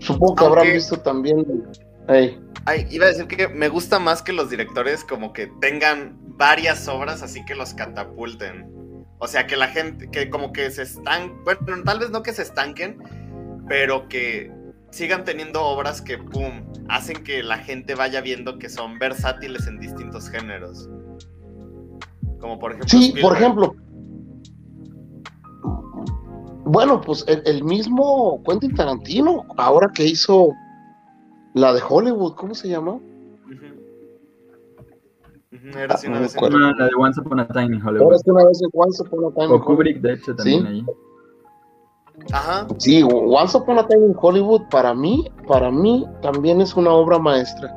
[0.00, 1.64] Supongo que habrán visto también.
[2.08, 6.88] Ay, iba a decir que me gusta más que los directores como que tengan varias
[6.88, 8.76] obras así que los catapulten.
[9.18, 12.32] O sea, que la gente, que como que se están, bueno, tal vez no que
[12.32, 12.98] se estanquen,
[13.68, 14.52] pero que
[14.90, 19.78] sigan teniendo obras que, pum, hacen que la gente vaya viendo que son versátiles en
[19.78, 20.88] distintos géneros.
[22.40, 22.88] Como por ejemplo...
[22.88, 23.74] Sí, por ejemplo.
[26.66, 30.52] Bueno, pues el, el mismo Quentin Tarantino, ahora que hizo
[31.56, 32.98] la de Hollywood, ¿cómo se llama?
[35.74, 36.54] Era así una Ah, no vez en-.
[36.54, 38.14] Ah, la de Once Upon a Time in Ahora Hollywood.
[38.14, 39.64] es que una vez en Once Upon a Time O.
[39.64, 40.68] Kubrick, de hecho, también Sí.
[40.68, 40.84] ahí.
[42.32, 42.66] Ajá.
[42.78, 47.18] Sí, Once Upon a Time in Hollywood para mí, para mí también es una obra
[47.18, 47.68] maestra.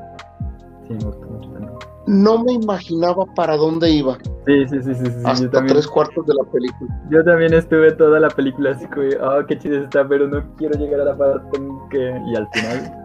[0.88, 1.70] Sí, me gusta mucho también.
[2.08, 5.76] No me imaginaba para dónde iba Sí, sí, sí, sí, sí, hasta yo también.
[5.76, 7.02] tres cuartos de la película.
[7.12, 10.78] Yo también estuve toda la película así como, oh, qué chido está, pero no quiero
[10.80, 12.22] llegar a la parte en que...
[12.28, 12.99] Y al final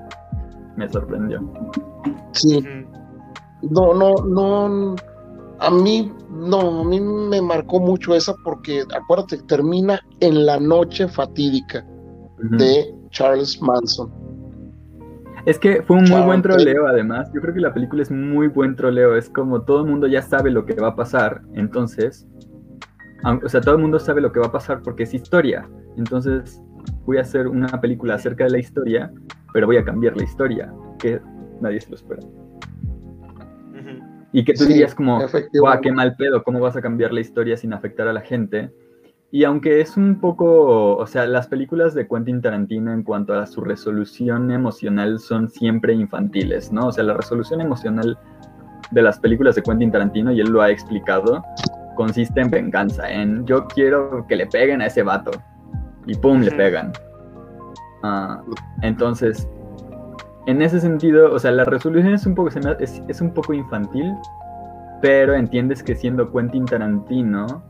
[0.77, 1.41] me sorprendió.
[2.33, 2.65] Sí,
[3.71, 4.97] no, no, no.
[5.61, 11.09] A mí, no, a mí me marcó mucho esa porque, acuérdate, termina en la noche
[11.09, 11.87] fatídica
[12.39, 14.13] de Charles Manson.
[15.47, 17.31] Es que fue un muy buen troleo, además.
[17.35, 19.15] Yo creo que la película es muy buen troleo.
[19.17, 21.43] Es como todo el mundo ya sabe lo que va a pasar.
[21.53, 22.27] Entonces,
[23.25, 25.69] o sea, todo el mundo sabe lo que va a pasar porque es historia.
[25.97, 26.63] Entonces,
[27.05, 29.13] voy a hacer una película acerca de la historia,
[29.55, 31.21] pero voy a cambiar la historia, que
[31.61, 32.21] nadie se lo espera.
[34.33, 35.21] Y que tú Sí, dirías como,
[35.53, 38.73] guau, qué mal pedo, ¿cómo vas a cambiar la historia sin afectar a la gente?
[39.31, 43.47] Y aunque es un poco, o sea, las películas de Quentin Tarantino en cuanto a
[43.47, 46.89] su resolución emocional son siempre infantiles, ¿no?
[46.89, 48.19] O sea, la resolución emocional
[48.91, 51.45] de las películas de Quentin Tarantino, y él lo ha explicado,
[51.95, 55.31] consiste en venganza, en yo quiero que le peguen a ese vato,
[56.09, 56.41] y ¡pum!
[56.41, 56.93] le pegan.
[58.07, 58.43] Ah,
[58.83, 59.49] entonces,
[60.47, 64.13] en ese sentido, o sea, la resolución es un poco, es, es un poco infantil,
[65.01, 67.63] pero entiendes que siendo Quentin Tarantino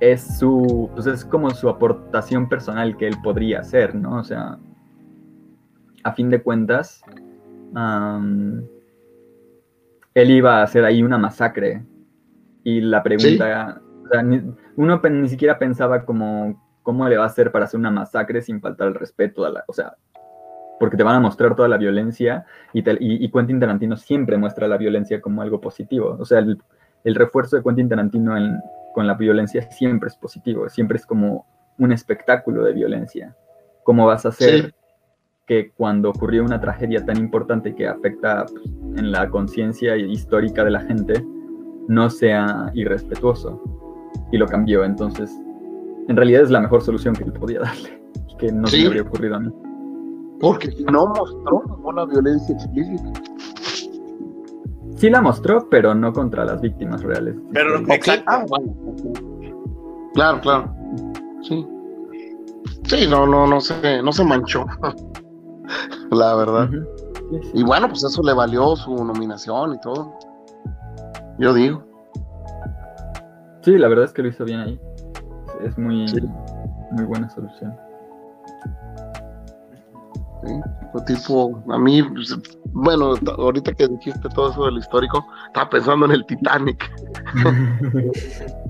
[0.00, 4.18] es su, pues es como su aportación personal que él podría hacer, ¿no?
[4.18, 4.58] O sea,
[6.02, 7.00] a fin de cuentas,
[10.14, 11.84] él iba a hacer ahí una masacre.
[12.64, 14.42] Y la pregunta, o sea, ni-
[14.76, 18.60] uno ni siquiera pensaba como cómo le va a hacer para hacer una masacre sin
[18.60, 19.94] faltar el respeto a la, o sea,
[20.80, 24.36] porque te van a mostrar toda la violencia y, te- y- y Quentin Tarantino siempre
[24.36, 26.16] muestra la violencia como algo positivo.
[26.18, 26.60] O sea, el,
[27.04, 28.58] el refuerzo de Quentin Tarantino en-
[28.94, 31.46] con la violencia siempre es positivo, siempre es como
[31.78, 33.34] un espectáculo de violencia.
[33.84, 34.72] ¿Cómo vas a hacer Sí.
[35.46, 38.64] que cuando ocurrió una tragedia tan importante que afecta pues,
[38.96, 41.24] en la conciencia histórica de la gente
[41.88, 43.62] no sea irrespetuoso?
[44.30, 45.30] Y lo cambió, entonces
[46.08, 48.02] en realidad es la mejor solución que él podía darle,
[48.38, 48.82] que no se Sí.
[48.82, 49.52] me habría ocurrido a mí.
[50.40, 53.12] Porque no mostró una violencia explícita.
[54.96, 57.34] Sí la mostró, pero no contra las víctimas reales.
[57.52, 58.24] Pero Ok, Exacto.
[58.28, 58.74] ah, bueno.
[60.14, 60.74] Claro, claro.
[61.42, 61.66] Sí.
[62.84, 64.64] Sí, no, no, no se, no se manchó.
[66.10, 66.68] La verdad.
[66.70, 67.50] Sí, sí.
[67.54, 70.12] Y bueno, pues eso le valió su nominación y todo.
[71.38, 71.82] Yo digo.
[73.62, 74.80] Sí, la verdad es que lo hizo bien ahí.
[75.64, 76.20] Es muy, Sí.
[76.92, 77.74] muy buena solución.
[80.44, 80.60] ¿sí?
[80.92, 82.36] Fue tipo, a mí, pues,
[82.72, 86.90] bueno, ahorita que dijiste todo eso del histórico, estaba pensando en el Titanic.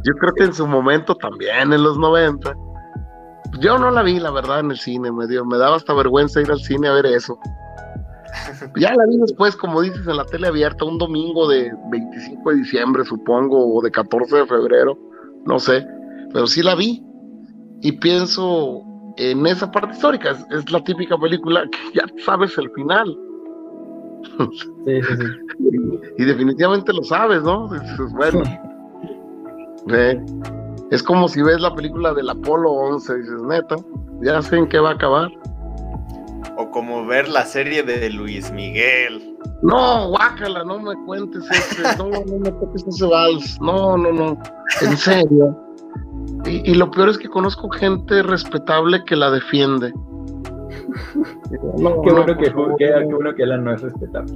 [0.05, 2.55] Yo creo que en su momento también, en los 90.
[3.61, 6.40] Yo no la vi, la verdad, en el cine, me, dio, me daba hasta vergüenza
[6.40, 7.38] ir al cine a ver eso.
[8.76, 12.57] Ya la vi después, como dices, en la tele abierta, un domingo de 25 de
[12.57, 14.99] diciembre, supongo, o de 14 de febrero,
[15.45, 15.86] no sé,
[16.33, 17.03] pero sí la vi.
[17.83, 18.83] y pienso
[19.16, 20.30] en esa parte histórica.
[20.30, 23.16] Es, es la típica película que ya sabes el final.
[24.39, 25.24] Sí, sí, sí.
[26.18, 27.68] Y definitivamente lo sabes, ¿no?
[27.72, 28.43] Dices, bueno,
[29.89, 30.20] eh,
[30.91, 33.76] es como si ves la película del Apolo 11 y dices, neta,
[34.20, 35.30] ya sé en qué va a acabar.
[36.59, 39.37] O como ver la serie de Luis Miguel.
[39.62, 44.39] No, guácala, no me cuentes ese, no, no me toques ese vals, no, no, no,
[44.83, 45.59] en serio.
[46.46, 49.92] Y, y lo peor es que conozco gente respetable que la defiende.
[51.78, 52.76] No, Qué no, bueno que, qué, no.
[52.76, 54.32] qué bueno que Alan no es respetable.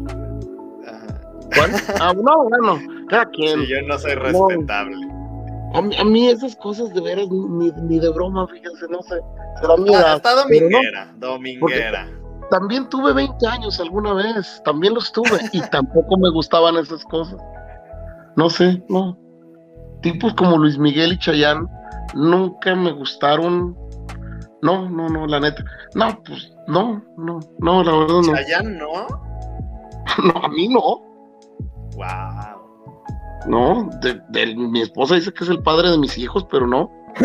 [1.54, 1.70] ¿Cuál?
[2.00, 2.78] Ah, no, bueno,
[3.08, 3.60] cada quien.
[3.60, 4.96] Sí, yo no soy respetable.
[5.74, 9.16] A mí, a mí esas cosas de veras ni, ni de broma, fíjense, no sé.
[9.60, 10.70] Será mi Ah, edad, está pero no.
[10.76, 12.08] dominguera, dominguera.
[12.50, 17.38] También tuve 20 años alguna vez, también los tuve, y tampoco me gustaban esas cosas.
[18.36, 19.18] No sé, no.
[20.02, 21.68] Tipos como Luis Miguel y Chayán
[22.14, 23.76] nunca me gustaron.
[24.62, 25.64] No, no, no, la neta.
[25.94, 28.34] No, pues, no, no, no, la verdad no.
[28.34, 29.06] Chayanne, ¿no?
[30.24, 30.80] No, a mí no.
[31.96, 32.56] Wow.
[33.48, 36.90] No, de, de- mi esposa dice que es el padre de mis hijos, pero no.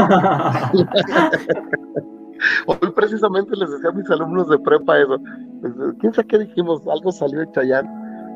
[2.66, 5.18] Hoy precisamente les decía a mis alumnos de prepa eso.
[6.00, 6.82] ¿Quién sabe qué dijimos?
[6.88, 7.86] Algo salió de Chayán.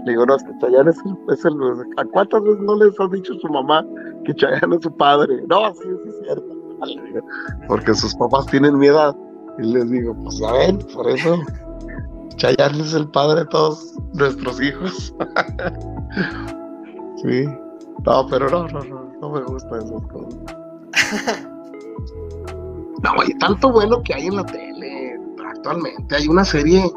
[0.06, 1.54] Le digo, no, es que Chayán es el, es el-
[1.98, 3.86] ¿A cuántas veces no les ha dicho su mamá
[4.26, 5.44] que Chayán es su padre?
[5.48, 6.46] No, sí, sí es cierto.
[7.68, 9.16] Porque sus papás tienen mi edad.
[9.58, 11.38] Y les digo, pues ya ven, por eso
[12.36, 15.16] Chayán es el padre de todos nuestros hijos.
[17.24, 17.46] sí.
[18.06, 21.46] No, pero no, no, no, no me gustan esas cosas.
[23.04, 26.16] No, hay tanto bueno que hay en la tele actualmente.
[26.16, 26.90] Hay una serie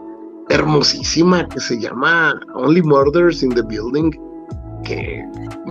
[0.50, 4.10] hermosísima que se llama Only Murders in the Building.
[4.84, 5.22] Que.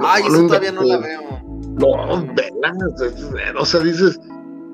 [0.01, 1.21] Ay, no eso todavía no la veo.
[1.79, 2.73] No, vela.
[3.59, 4.19] O sea, dices,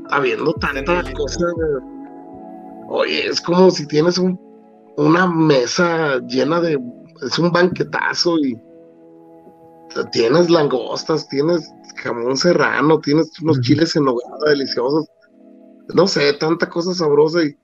[0.10, 1.45] habiendo tanta cosa.
[2.89, 4.39] Oye, es como si tienes un,
[4.97, 6.80] una mesa llena de.
[7.22, 8.58] Es un banquetazo y.
[10.12, 15.06] Tienes langostas, tienes jamón serrano, tienes unos chiles en nogada deliciosos.
[15.93, 17.56] No sé, tanta cosa sabrosa y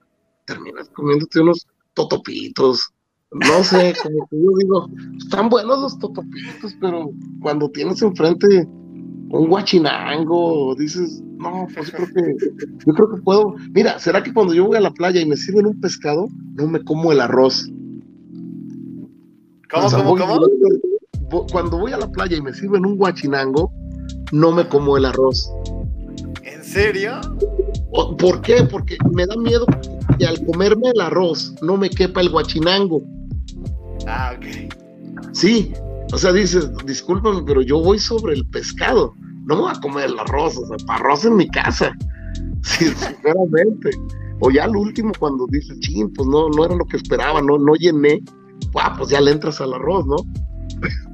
[0.46, 1.66] terminas comiéndote unos
[2.00, 2.90] totopitos.
[3.32, 8.68] No sé, como que yo digo, están buenos los totopitos, pero cuando tienes enfrente
[9.32, 12.36] un guachinango, dices, no, pues yo creo que,
[12.88, 13.56] yo creo que puedo.
[13.74, 16.68] Mira, ¿será que cuando yo voy a la playa y me sirven un pescado, no
[16.68, 17.70] me como el arroz?
[19.72, 20.50] ¿Cómo, O sea, cómo, voy-
[21.30, 21.46] cómo?
[21.52, 23.72] cuando voy a la playa y me sirven un guachinango,
[24.32, 25.52] no me como el arroz.
[26.70, 27.20] ¿En serio?
[27.92, 28.62] ¿Por qué?
[28.62, 29.66] Porque me da miedo
[30.20, 33.02] que al comerme el arroz no me quepa el guachinango.
[34.06, 34.72] Ah, ok.
[35.34, 35.74] Sí,
[36.14, 39.16] o sea, dices, discúlpame, pero yo voy sobre el pescado.
[39.48, 41.92] No me voy a comer el arroz, o sea, arroz en mi casa.
[42.62, 43.90] Sí, sinceramente.
[44.42, 47.58] O ya al último, cuando dices, ching, pues no, no era lo que esperaba, no,
[47.58, 48.22] no llené.
[48.98, 50.18] Pues ya le entras al arroz, ¿no?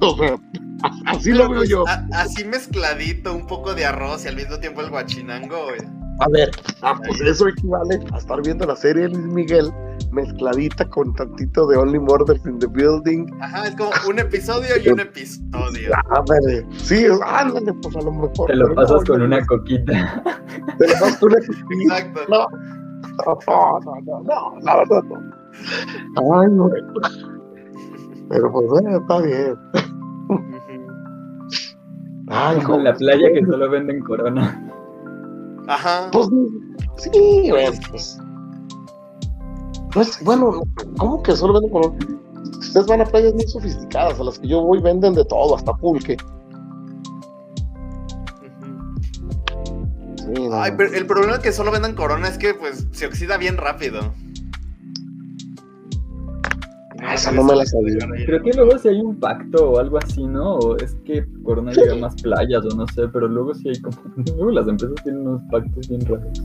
[0.00, 0.36] O sea,
[1.06, 1.84] así Pero, lo veo pues, yo.
[1.88, 5.64] a- así mezcladito, un poco de arroz y al mismo tiempo el guachinango.
[5.64, 5.80] güey.
[6.18, 6.50] A ver,
[6.80, 9.70] ah, pues eso equivale a estar viendo la serie de Luis Miguel
[10.12, 13.26] mezcladita con tantito de Only Murders in the Building.
[13.40, 15.90] Ajá, es como un episodio y un episodio.
[16.10, 18.46] Ándale, sí, ándale, pues a lo mejor.
[18.46, 20.22] Te lo pasas no, con una coquita.
[20.78, 21.82] Te lo pasas con una coquita.
[21.96, 22.20] Exacto.
[22.30, 22.46] No,
[23.26, 26.40] no, no, no, no, la verdad no.
[26.40, 26.70] Ay, no.
[28.28, 29.56] Pero pues bueno, está bien.
[32.28, 34.72] Ay, Como en la playa que solo venden corona.
[35.68, 36.10] Ajá.
[36.10, 36.28] Pues
[36.96, 38.18] sí, bueno, pues.
[39.92, 40.62] Pues bueno,
[40.98, 41.92] ¿cómo que solo venden color?
[42.58, 45.72] Ustedes van a playas muy sofisticadas, a las que yo voy venden de todo, hasta
[45.74, 46.16] pulque.
[48.42, 48.94] Ujú.
[50.16, 53.36] Sí, no, Ay, pero el problema que solo vendan corona es que pues se oxida
[53.36, 54.12] bien rápido.
[57.08, 57.98] Ah, esa no me la sabía.
[58.26, 60.54] Creo que luego si hay un pacto o algo así, ¿no?
[60.56, 63.80] O es que Corona llega a más playas o no sé, pero luego sí hay
[63.80, 63.96] como...
[64.36, 66.42] Luego las empresas tienen unos pactos bien raros.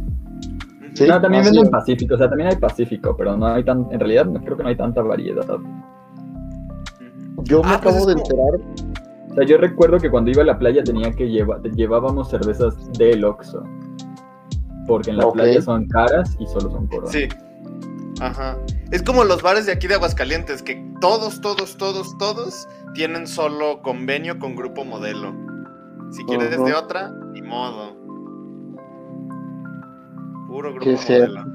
[0.93, 1.07] Sí.
[1.07, 1.69] no, también venden.
[1.71, 3.87] Pacífico, o sea, también hay Pacífico, pero no hay tan...
[3.91, 5.45] En realidad no, creo que no hay tanta variedad.
[7.43, 8.91] Yo me Ah, pues acabo de como- enterar.
[9.31, 11.61] O sea, yo recuerdo que cuando iba a la playa tenía que llevar...
[11.63, 13.63] Llevábamos cervezas del Oxxo.
[14.87, 15.35] Porque en la Ok.
[15.35, 17.11] playa son caras y solo son Corona.
[17.11, 17.27] Sí.
[18.21, 18.57] Ajá.
[18.91, 23.81] Es como los bares de aquí de Aguascalientes, que todos, todos, todos, todos tienen solo
[23.81, 25.33] convenio con Grupo Modelo.
[26.11, 26.65] Si quieres Ujú.
[26.67, 27.95] de otra, ni modo.
[30.47, 31.33] Puro Grupo Qué cierto.
[31.33, 31.51] Modelo.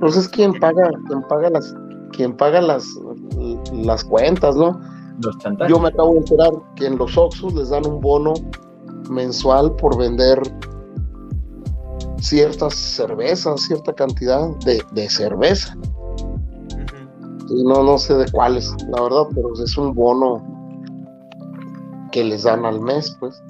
[0.00, 1.74] Pues es quien paga, quien paga las,
[2.12, 2.86] quien paga las,
[3.74, 4.80] las cuentas, ¿no?
[5.22, 5.70] Los chantajes.
[5.70, 8.32] Yo me acabo de enterar que en los Oxxos les dan un bono
[9.10, 10.40] mensual por vender
[12.20, 15.76] ciertas cervezas, cierta cantidad de, de cerveza.
[17.48, 20.42] Y no, no sé de cuáles, la verdad, pero es un bono
[22.12, 23.42] que les dan al mes, pues.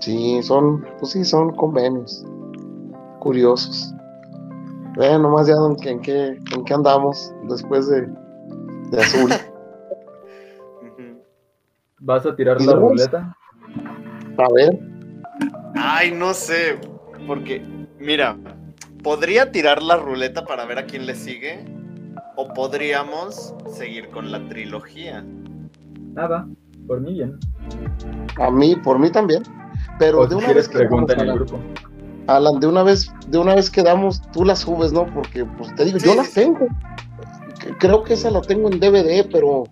[0.00, 2.24] Sí, son, pues sí, son convenios
[3.20, 3.94] curiosos.
[4.96, 8.08] Vean nomás ya en qué, en qué, en qué andamos después de,
[8.90, 9.30] de azul.
[12.00, 13.36] ¿Vas a tirar ¿Y la ruleta?
[14.38, 14.78] A ver,
[15.80, 16.76] Ay, no sé,
[17.26, 17.62] porque,
[18.00, 18.36] mira,
[19.02, 21.64] podría tirar la ruleta para ver a quién le sigue,
[22.36, 25.24] o podríamos seguir con la trilogía.
[26.14, 26.48] Nada,
[26.86, 27.38] por mí bien.
[28.40, 29.42] a mí, por mí también.
[30.00, 31.60] Pero de una quieres vez que pregunta en el grupo.
[32.26, 35.06] Alan, de una vez, de una vez que damos, tú las subes, ¿no?
[35.14, 36.34] Porque pues te digo, Sí, yo sí, las sí.
[36.40, 36.66] tengo.
[37.78, 39.64] Creo que esa la tengo en DVD, pero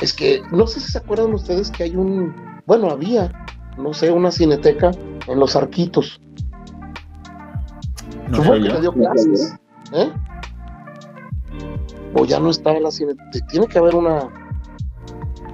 [0.00, 2.34] es que no sé si se acuerdan ustedes que hay un,
[2.66, 3.32] bueno, había,
[3.78, 4.90] no sé, una cineteca
[5.28, 6.20] en los arquitos.
[8.28, 9.54] No Supongo que le dio clases,
[9.92, 10.10] ¿eh?
[12.14, 13.46] O ya no está la cineteca.
[13.50, 14.28] Tiene que haber una.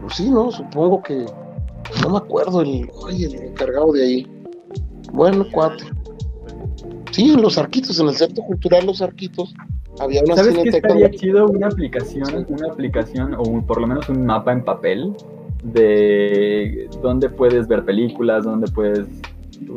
[0.00, 0.50] Pues sí, ¿no?
[0.50, 1.26] Supongo que.
[2.02, 4.44] No me acuerdo el, ay, el encargado de ahí.
[5.12, 5.84] Bueno, cuate.
[7.12, 9.54] Sí, en los arquitos, en el centro cultural Los Arquitos,
[9.98, 11.46] había una ¿Sabes qué estaría chido?
[11.46, 15.16] Una aplicación, una aplicación o un- por lo menos un mapa en papel
[15.64, 19.06] de dónde puedes ver películas, dónde puedes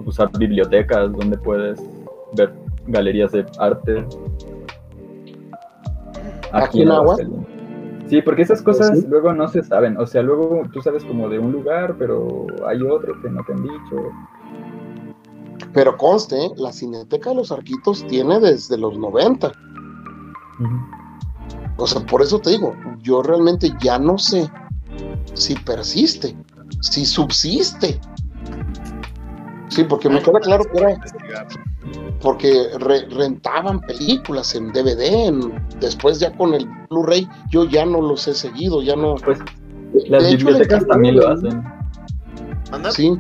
[0.05, 1.79] usar bibliotecas, dónde puedes
[2.33, 2.53] ver
[2.87, 4.05] galerías de arte.
[6.51, 7.17] ¿Aquí en Agua?
[8.07, 9.07] Sí, porque esas cosas Pues sí.
[9.09, 9.97] luego no se saben.
[9.97, 13.53] O sea, luego tú sabes como de un lugar, pero hay otro que no te
[13.53, 14.11] han dicho.
[15.73, 16.51] Pero conste, ¿eh?
[16.57, 19.51] la cineteca de Los Arquitos tiene desde los 90.
[21.77, 24.51] O sea, por eso te digo, yo realmente ya no sé
[25.33, 26.35] si persiste,
[26.81, 27.99] si subsiste.
[29.72, 30.98] Sí, porque me queda claro que era
[32.22, 38.02] porque re- rentaban películas en DVD, en- después ya con el Blu-ray, yo ya no
[38.02, 39.15] los he seguido, ya no.
[39.15, 39.39] Pues
[40.10, 41.64] las bibliotecas también lo hacen.
[42.69, 42.91] ¿Manda?
[42.91, 43.18] Sí,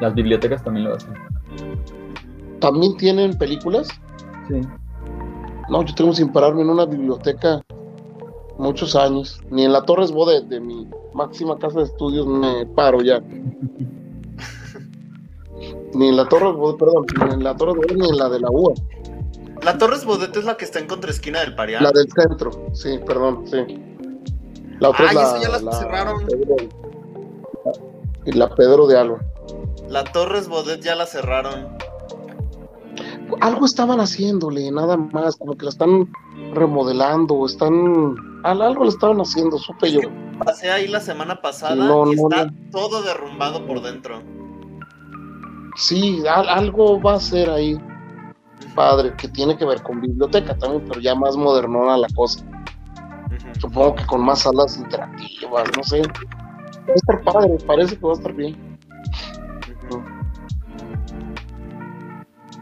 [0.00, 1.12] Las bibliotecas también lo hacen.
[2.60, 3.86] también tienen películas.
[4.48, 4.60] Sí.
[5.68, 7.60] No, yo tengo sin pararme en una biblioteca
[8.58, 9.40] muchos años.
[9.50, 13.22] Ni en la Torres Bode de mi máxima casa de estudios me paro ya.
[15.94, 18.40] ni en la Torres Bode, perdón, ni en la Torres Bode ni en la de
[18.40, 18.72] la UA.
[19.62, 21.82] La Torres Bodet es la que está en contraesquina del Parián.
[21.82, 23.56] La del centro, sí, perdón, sí.
[24.80, 26.26] La otra Ay, es la, esa ya la cerraron.
[26.26, 26.56] Pedro-
[28.26, 29.18] y la Pedro de Alba.
[29.88, 31.68] La Torres Bodet ya la cerraron.
[33.40, 36.10] Algo estaban haciéndole, nada más, como que la están
[36.52, 38.14] remodelando, están.
[38.44, 40.00] al- Algo le estaban haciendo, supe yo.
[40.44, 42.52] Pasé ahí la semana pasada No, y no, está no.
[42.70, 44.20] todo derrumbado por dentro.
[45.76, 47.76] Sí, al- algo va a ser ahí,
[48.74, 52.44] padre, que tiene que ver con biblioteca también, pero ya más modernona la cosa.
[53.60, 56.02] Supongo que con más salas interactivas, no sé.
[56.02, 58.56] Va a estar padre, parece que va a estar bien.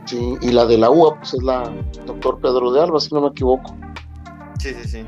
[0.06, 1.72] Sí, y la de la UA, pues es la
[2.06, 3.76] doctor Pedro de Alba, si no me equivoco.
[4.58, 4.98] Sí, sí, sí.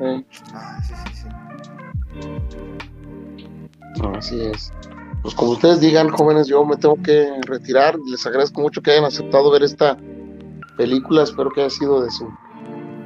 [0.00, 0.24] Eh,
[0.54, 1.28] Ay, sí, sí, sí.
[4.16, 4.72] así es.
[5.24, 7.96] Pues como ustedes digan, jóvenes, yo me tengo que retirar.
[8.10, 9.96] Les agradezco mucho que hayan aceptado ver esta
[10.76, 11.22] película.
[11.22, 12.28] Espero que haya sido de su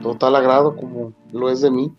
[0.03, 1.95] total agrado, como lo es de mí.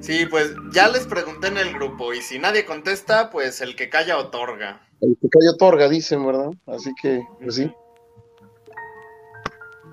[0.00, 3.88] Sí, pues ya les pregunté en el grupo y si nadie contesta, pues el que
[3.88, 4.80] calla otorga.
[5.00, 6.50] El que calla otorga, dicen, ¿verdad?
[6.66, 7.72] Así que, pues sí.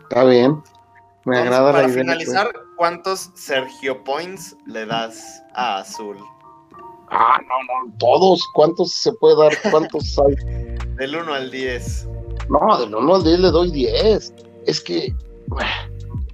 [0.09, 0.53] Está bien.
[1.23, 2.01] Me Entonces, agrada para la idea.
[2.01, 6.17] finalizar, ¿cuántos Sergio Points le das a Azul?
[7.11, 8.41] Ah, no, no, todos.
[8.53, 9.51] ¿Cuántos se puede dar?
[9.69, 10.35] ¿Cuántos hay?
[10.95, 12.09] Del 1 al 10.
[12.49, 14.33] No, del 1 al 10 le doy 10.
[14.65, 15.13] Es que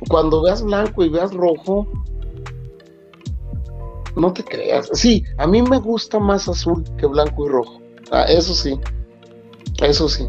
[0.08, 1.88] cuando veas blanco y veas rojo,
[4.16, 4.90] no te creas.
[4.94, 7.82] Sí, a mí me gusta más azul que blanco y rojo.
[8.12, 8.80] Ah, eso sí.
[9.82, 10.28] Eso sí.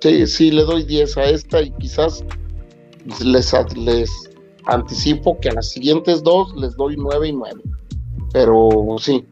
[0.00, 2.24] Sí, sí, le doy 10 a esta y quizás
[3.24, 4.30] les, les
[4.66, 7.62] anticipo que a las siguientes dos les doy 9 y 9.
[8.32, 9.24] Pero sí,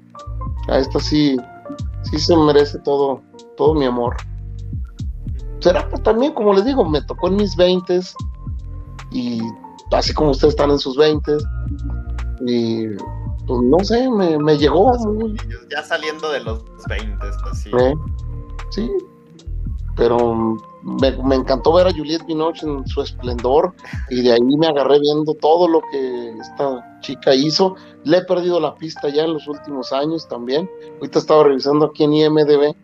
[0.70, 1.36] a esta sí,
[2.02, 3.22] sí se merece todo,
[3.56, 4.16] todo mi amor
[5.60, 8.00] será que también, como les digo, me tocó en mis 20
[9.12, 9.40] y
[9.92, 11.36] así como ustedes están en sus 20
[12.46, 12.88] y
[13.46, 15.36] pues no sé, me, me llegó muy,
[15.70, 17.16] Ya saliendo de los 20,
[17.50, 17.70] así.
[17.78, 17.94] ¿eh?
[18.70, 18.90] sí,
[19.96, 23.74] pero me, encantó ver a Juliette Binoche en su esplendor
[24.08, 27.76] y de ahí me agarré viendo todo lo que esta chica hizo.
[28.04, 30.70] Le he perdido la pista ya en los últimos años también.
[30.94, 32.74] Ahorita estaba revisando aquí en IMDB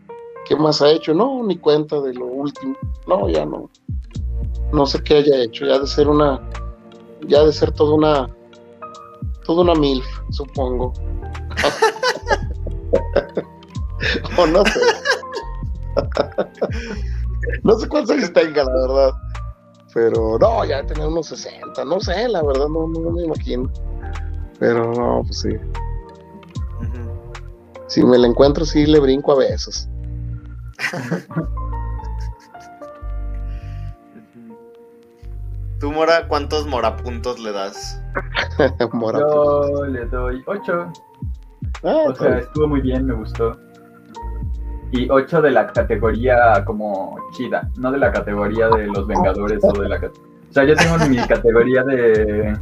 [0.47, 1.12] ¿Qué más ha hecho?
[1.12, 2.77] No, ni cuenta de lo último.
[3.09, 3.68] No, ya no.
[4.73, 5.66] No sé qué haya hecho.
[5.66, 6.40] Ya de ser una.
[7.27, 8.31] Ya de ser toda una.
[9.44, 10.93] Toda una MILF, supongo.
[14.39, 14.81] o no sé.
[17.62, 19.10] no sé cuántos años tenga, la verdad.
[19.94, 21.85] Pero no, ya tener unos 60.
[21.85, 23.70] No sé, la verdad, no, no me imagino.
[24.59, 25.51] Pero no, pues sí.
[27.89, 29.89] Si me la encuentro, sí le brinco a besos.
[35.81, 38.02] Tú, Mora, ¿cuántos morapuntos le das?
[38.93, 39.20] Mora.
[39.20, 40.93] Yo le doy 8.
[41.85, 43.59] Ah, O sea, estuvo muy bien, me gustó.
[44.97, 49.73] Y 8 de la categoría como chida, no de la categoría de los Vengadores o
[49.73, 49.97] de la...
[49.97, 52.56] O sea, yo tengo mi categoría de...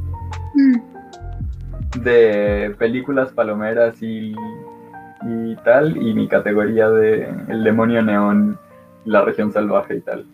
[2.00, 4.34] de películas palomeras y,
[5.24, 8.58] y tal, y mi categoría de El demonio neón,
[9.04, 10.26] la región salvaje y tal.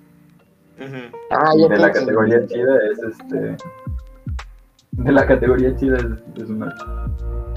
[1.30, 3.56] Ah, Y de la categoría chida es este...
[4.92, 6.74] De la categoría chida es, es un 8,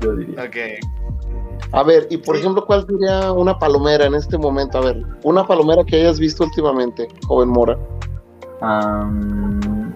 [0.02, 0.44] yo diría.
[0.44, 0.58] Ok.
[1.74, 2.42] A ver, y por Sí.
[2.42, 4.78] ejemplo, ¿cuál sería una palomera en este momento?
[4.78, 7.78] A ver, una palomera que hayas visto últimamente, joven Mora.
[8.62, 9.94] Am,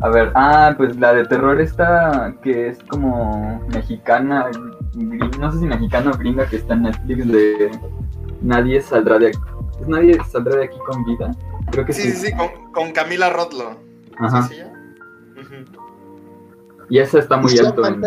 [0.00, 4.46] a ver, ah, pues la de terror esta que es como mexicana,
[4.94, 7.70] gring- no sé si mexicana o gringa que está en Netflix de
[8.40, 9.38] Nadie saldrá de aquí.
[9.80, 11.30] ¿Es Nadie saldrá de aquí con vida?
[11.70, 12.10] Creo que Sí, sí.
[12.12, 13.76] sí, sí, con, con Camila Rotlo.
[14.18, 14.48] Ajá.
[16.88, 17.86] Y esa está muy ¿Sí alto.
[17.86, 18.02] en-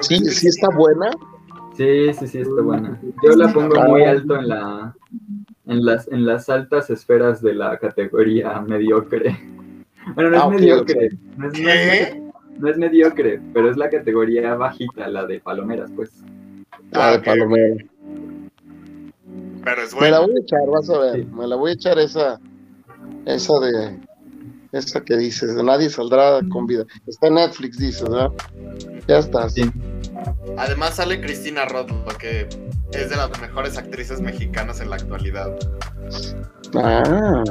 [0.00, 1.10] Sí, que sí está buena.
[1.76, 3.00] Sí, sí, sí, está buena.
[3.22, 4.94] Yo la pongo muy alto en la
[5.66, 9.36] en las en las altas esferas de la categoría mediocre.
[10.14, 12.22] Bueno, no es Ah, mediocre, no es, no es ¿Qué?
[12.58, 16.10] No es mediocre, pero es la categoría bajita, la de palomeras, pues.
[16.92, 17.24] La Ah, de ok.
[17.26, 17.84] palomera.
[19.64, 21.14] Pero es Me la voy a echar, vas a ver.
[21.16, 21.28] Sí.
[21.30, 22.40] Me la voy a echar esa,
[23.26, 23.98] esa de,
[24.72, 26.84] esa que dices, de nadie saldrá con vida.
[27.06, 28.30] Está en Netflix, dices, ¿verdad?
[29.06, 29.48] Ya está.
[29.48, 29.70] Sí.
[30.56, 32.48] Además sale Cristina Rotlo, que
[32.92, 35.56] es de las mejores actrices mexicanas en la actualidad.
[36.74, 37.44] Ah,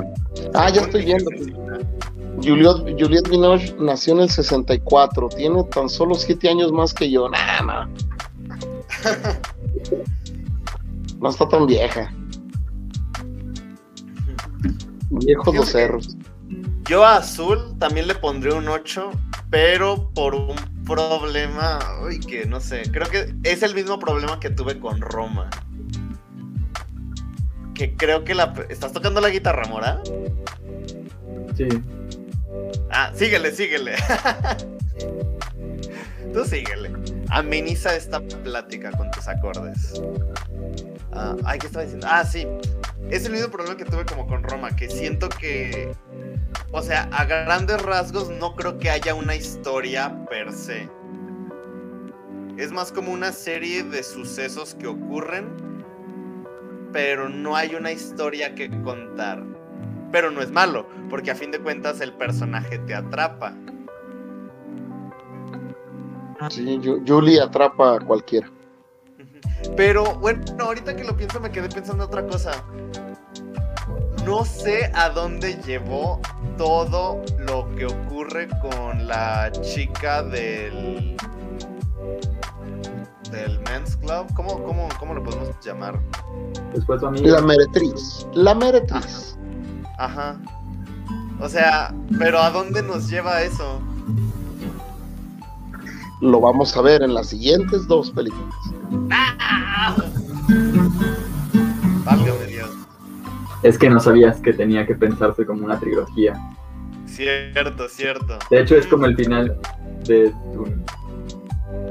[0.53, 1.31] ah ya estoy viendo.
[2.43, 7.29] Juliette, Juliette Binoche nació en el 64, tiene tan solo 7 años más que yo.
[7.29, 7.89] Nah, no.
[11.19, 12.13] No está tan vieja.
[15.09, 16.16] Viejos los cerros.
[16.87, 19.11] Yo a Azul también le pondré un 8,
[19.49, 20.55] pero por un
[20.85, 25.49] problema, uy, que no sé, creo que es el mismo problema que tuve con Roma.
[27.73, 28.53] Que creo que la...
[28.69, 30.01] ¿Estás tocando la guitarra, Mora?
[31.57, 31.67] Sí.
[32.89, 33.95] Ah, síguele, síguele.
[36.33, 36.93] Tú síguele.
[37.27, 40.01] Ameniza esta plática con tus acordes.
[41.19, 42.07] Ah, ay, ¿qué estaba diciendo?
[42.09, 42.47] Ah, sí.
[43.09, 45.91] Es el mismo problema que tuve como con Roma, que siento que...
[46.71, 50.89] O sea, a grandes rasgos no creo que haya una historia per se.
[52.57, 55.47] Es más como una serie de sucesos que ocurren,
[56.91, 59.43] pero no hay una historia que contar.
[60.11, 63.53] Pero no es malo, porque a fin de cuentas el personaje te atrapa.
[66.49, 68.49] Sí, Ju- Julie atrapa a cualquiera.
[69.75, 72.51] Pero bueno, ahorita que lo pienso me quedé pensando otra cosa.
[74.25, 76.19] No sé a dónde llevó
[76.57, 81.15] todo lo que ocurre con la chica del
[83.31, 84.27] del Men's Club.
[84.35, 85.99] ¿Cómo, cómo, cómo lo podemos llamar?
[86.73, 88.27] Después tu La meretriz.
[88.33, 89.37] La meretriz.
[89.97, 90.37] Ajá.
[91.39, 93.79] O sea, pero ¿a dónde nos lleva eso?
[96.21, 98.55] Lo vamos a ver en las siguientes dos películas.
[102.03, 102.71] Válgame Dios.
[103.63, 106.33] Es que no sabías que tenía que pensarse como una trilogía.
[107.05, 108.39] Cierto, cierto.
[108.49, 109.59] De hecho, es como el final
[110.05, 110.83] de Dune.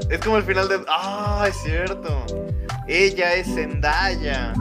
[0.09, 0.81] Es como el final de.
[0.87, 1.45] ¡Ah!
[1.47, 2.25] es cierto.
[2.87, 4.53] Ella es Zendaya.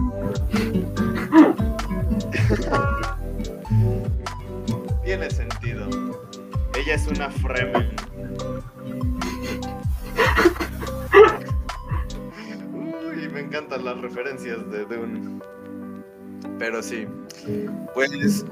[5.05, 5.88] Tiene sentido.
[6.74, 7.94] Ella es una Fremen.
[12.72, 15.40] Uy, me encantan las referencias de Dune.
[16.59, 17.06] Pero sí.
[17.94, 18.44] Pues,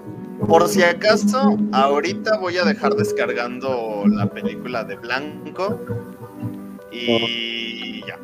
[0.47, 5.81] por si acaso, ahorita voy a dejar descargando la película de Blanco.
[6.93, 8.19] Y ya.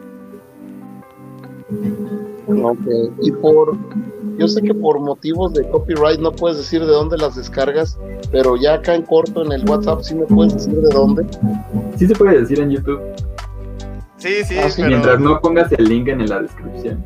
[2.63, 2.87] Ok.
[3.23, 3.77] Y por.
[4.39, 7.99] Yo sé que por motivos de copyright no puedes decir de dónde las descargas,
[8.33, 11.27] pero ya acá en corto en el WhatsApp sí me puedes decir de dónde.
[11.97, 13.01] Sí se puede decir en YouTube,
[14.21, 14.89] Sí, sí, Ah, sí, pero.
[14.89, 17.05] mientras no pongas el link en la descripción.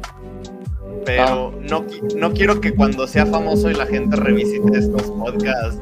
[1.06, 1.84] pero no,
[2.16, 5.80] no quiero que cuando sea famoso y la gente revisite estos podcasts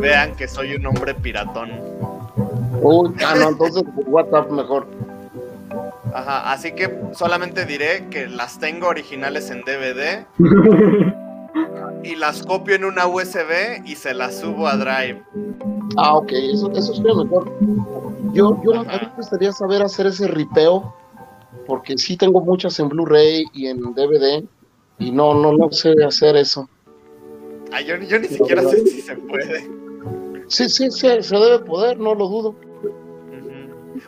[0.00, 1.70] vean que soy un hombre piratón.
[2.80, 4.86] Uy, ah, no, entonces por WhatsApp mejor.
[6.14, 10.24] Ajá, así que solamente diré que las tengo originales en DVD
[12.04, 15.22] y las copio en una USB y se las subo a Drive.
[15.96, 17.50] Ah, ok, eso, eso sería mejor.
[18.32, 20.94] Yo, yo a mí me gustaría saber hacer ese ripeo,
[21.66, 24.44] porque sí tengo muchas en Blu-ray y en DVD,
[24.98, 26.68] y no, no, no sé hacer eso.
[27.72, 29.68] Ah, yo, yo ni siquiera sé si se puede.
[30.48, 32.54] Sí, sí, sí, se debe poder, no lo dudo.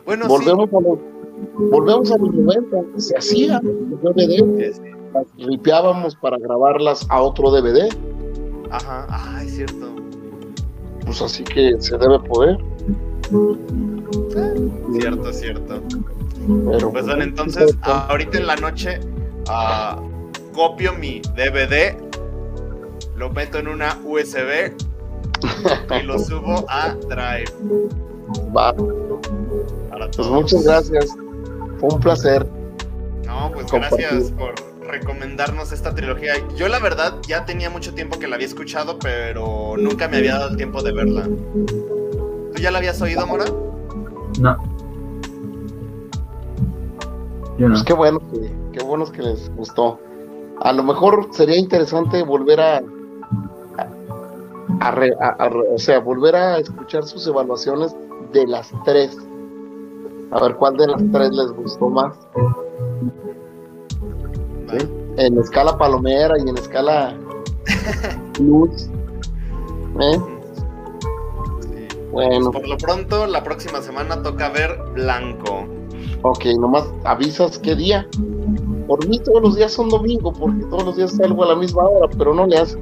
[0.05, 0.29] Bueno, sí.
[0.29, 0.99] volvemos a los,
[1.69, 4.73] volvemos a los 90, se hacía DVD,
[5.37, 7.89] ripeábamos para grabarlas a otro DVD,
[8.69, 10.06] Ajá, ah, es cierto.
[11.07, 12.57] Pues así que se debe poder.
[14.99, 15.81] Cierto, cierto.
[16.71, 18.99] Pero, Pues bueno, entonces ahorita en la noche
[19.49, 19.99] ah,
[20.53, 21.97] copio mi DVD,
[23.15, 24.71] lo meto en una USB
[25.99, 27.51] y lo subo a Drive.
[28.55, 28.73] va,
[29.89, 30.31] Para pues todos.
[30.31, 31.07] muchas gracias,
[31.79, 32.47] fue un placer.
[33.25, 34.07] No, pues Compartir.
[34.09, 34.53] gracias por
[34.87, 36.33] recomendarnos esta trilogía.
[36.55, 40.33] Yo la verdad ya tenía mucho tiempo que la había escuchado, pero nunca me había
[40.39, 41.23] dado el tiempo de verla.
[41.23, 43.45] ¿Tú ya la habías oído, Mora?
[44.39, 44.57] No.
[47.57, 47.73] Yo no.
[47.75, 49.99] Pues qué bueno que, qué bueno que les gustó.
[50.61, 52.81] A lo mejor sería interesante volver a,
[54.91, 57.95] re- a- a re- o sea, volver a escuchar sus evaluaciones
[58.33, 59.17] de las tres.
[60.31, 62.13] A ver cuál de las tres les gustó más.
[65.17, 67.15] En escala palomera y en escala
[68.39, 68.89] luz.
[69.99, 70.19] ¿Eh?
[71.61, 71.97] Sí.
[72.11, 75.65] Bueno, Por lo pronto, la próxima semana toca ver Blanco.
[76.21, 78.07] ok, nomás avisas qué día.
[78.87, 81.83] Por mí todos los días son domingo, porque todos los días salgo a la misma
[81.83, 82.77] hora, pero no le hace.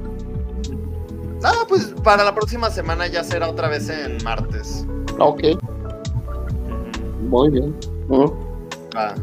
[1.43, 4.85] Ah, pues para la próxima semana ya será otra vez en martes.
[5.19, 5.41] Ok,
[7.29, 7.75] muy bien.
[8.95, 9.13] Va.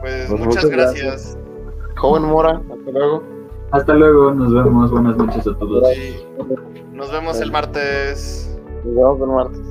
[0.00, 1.37] Pues, Pues muchas, muchas gracias.
[1.98, 3.22] Joven Mora, hasta luego.
[3.72, 4.90] Hasta luego, nos vemos.
[4.90, 5.82] Buenas noches a todos.
[6.92, 8.56] Nos vemos el martes.
[8.84, 9.67] Nos vemos el martes.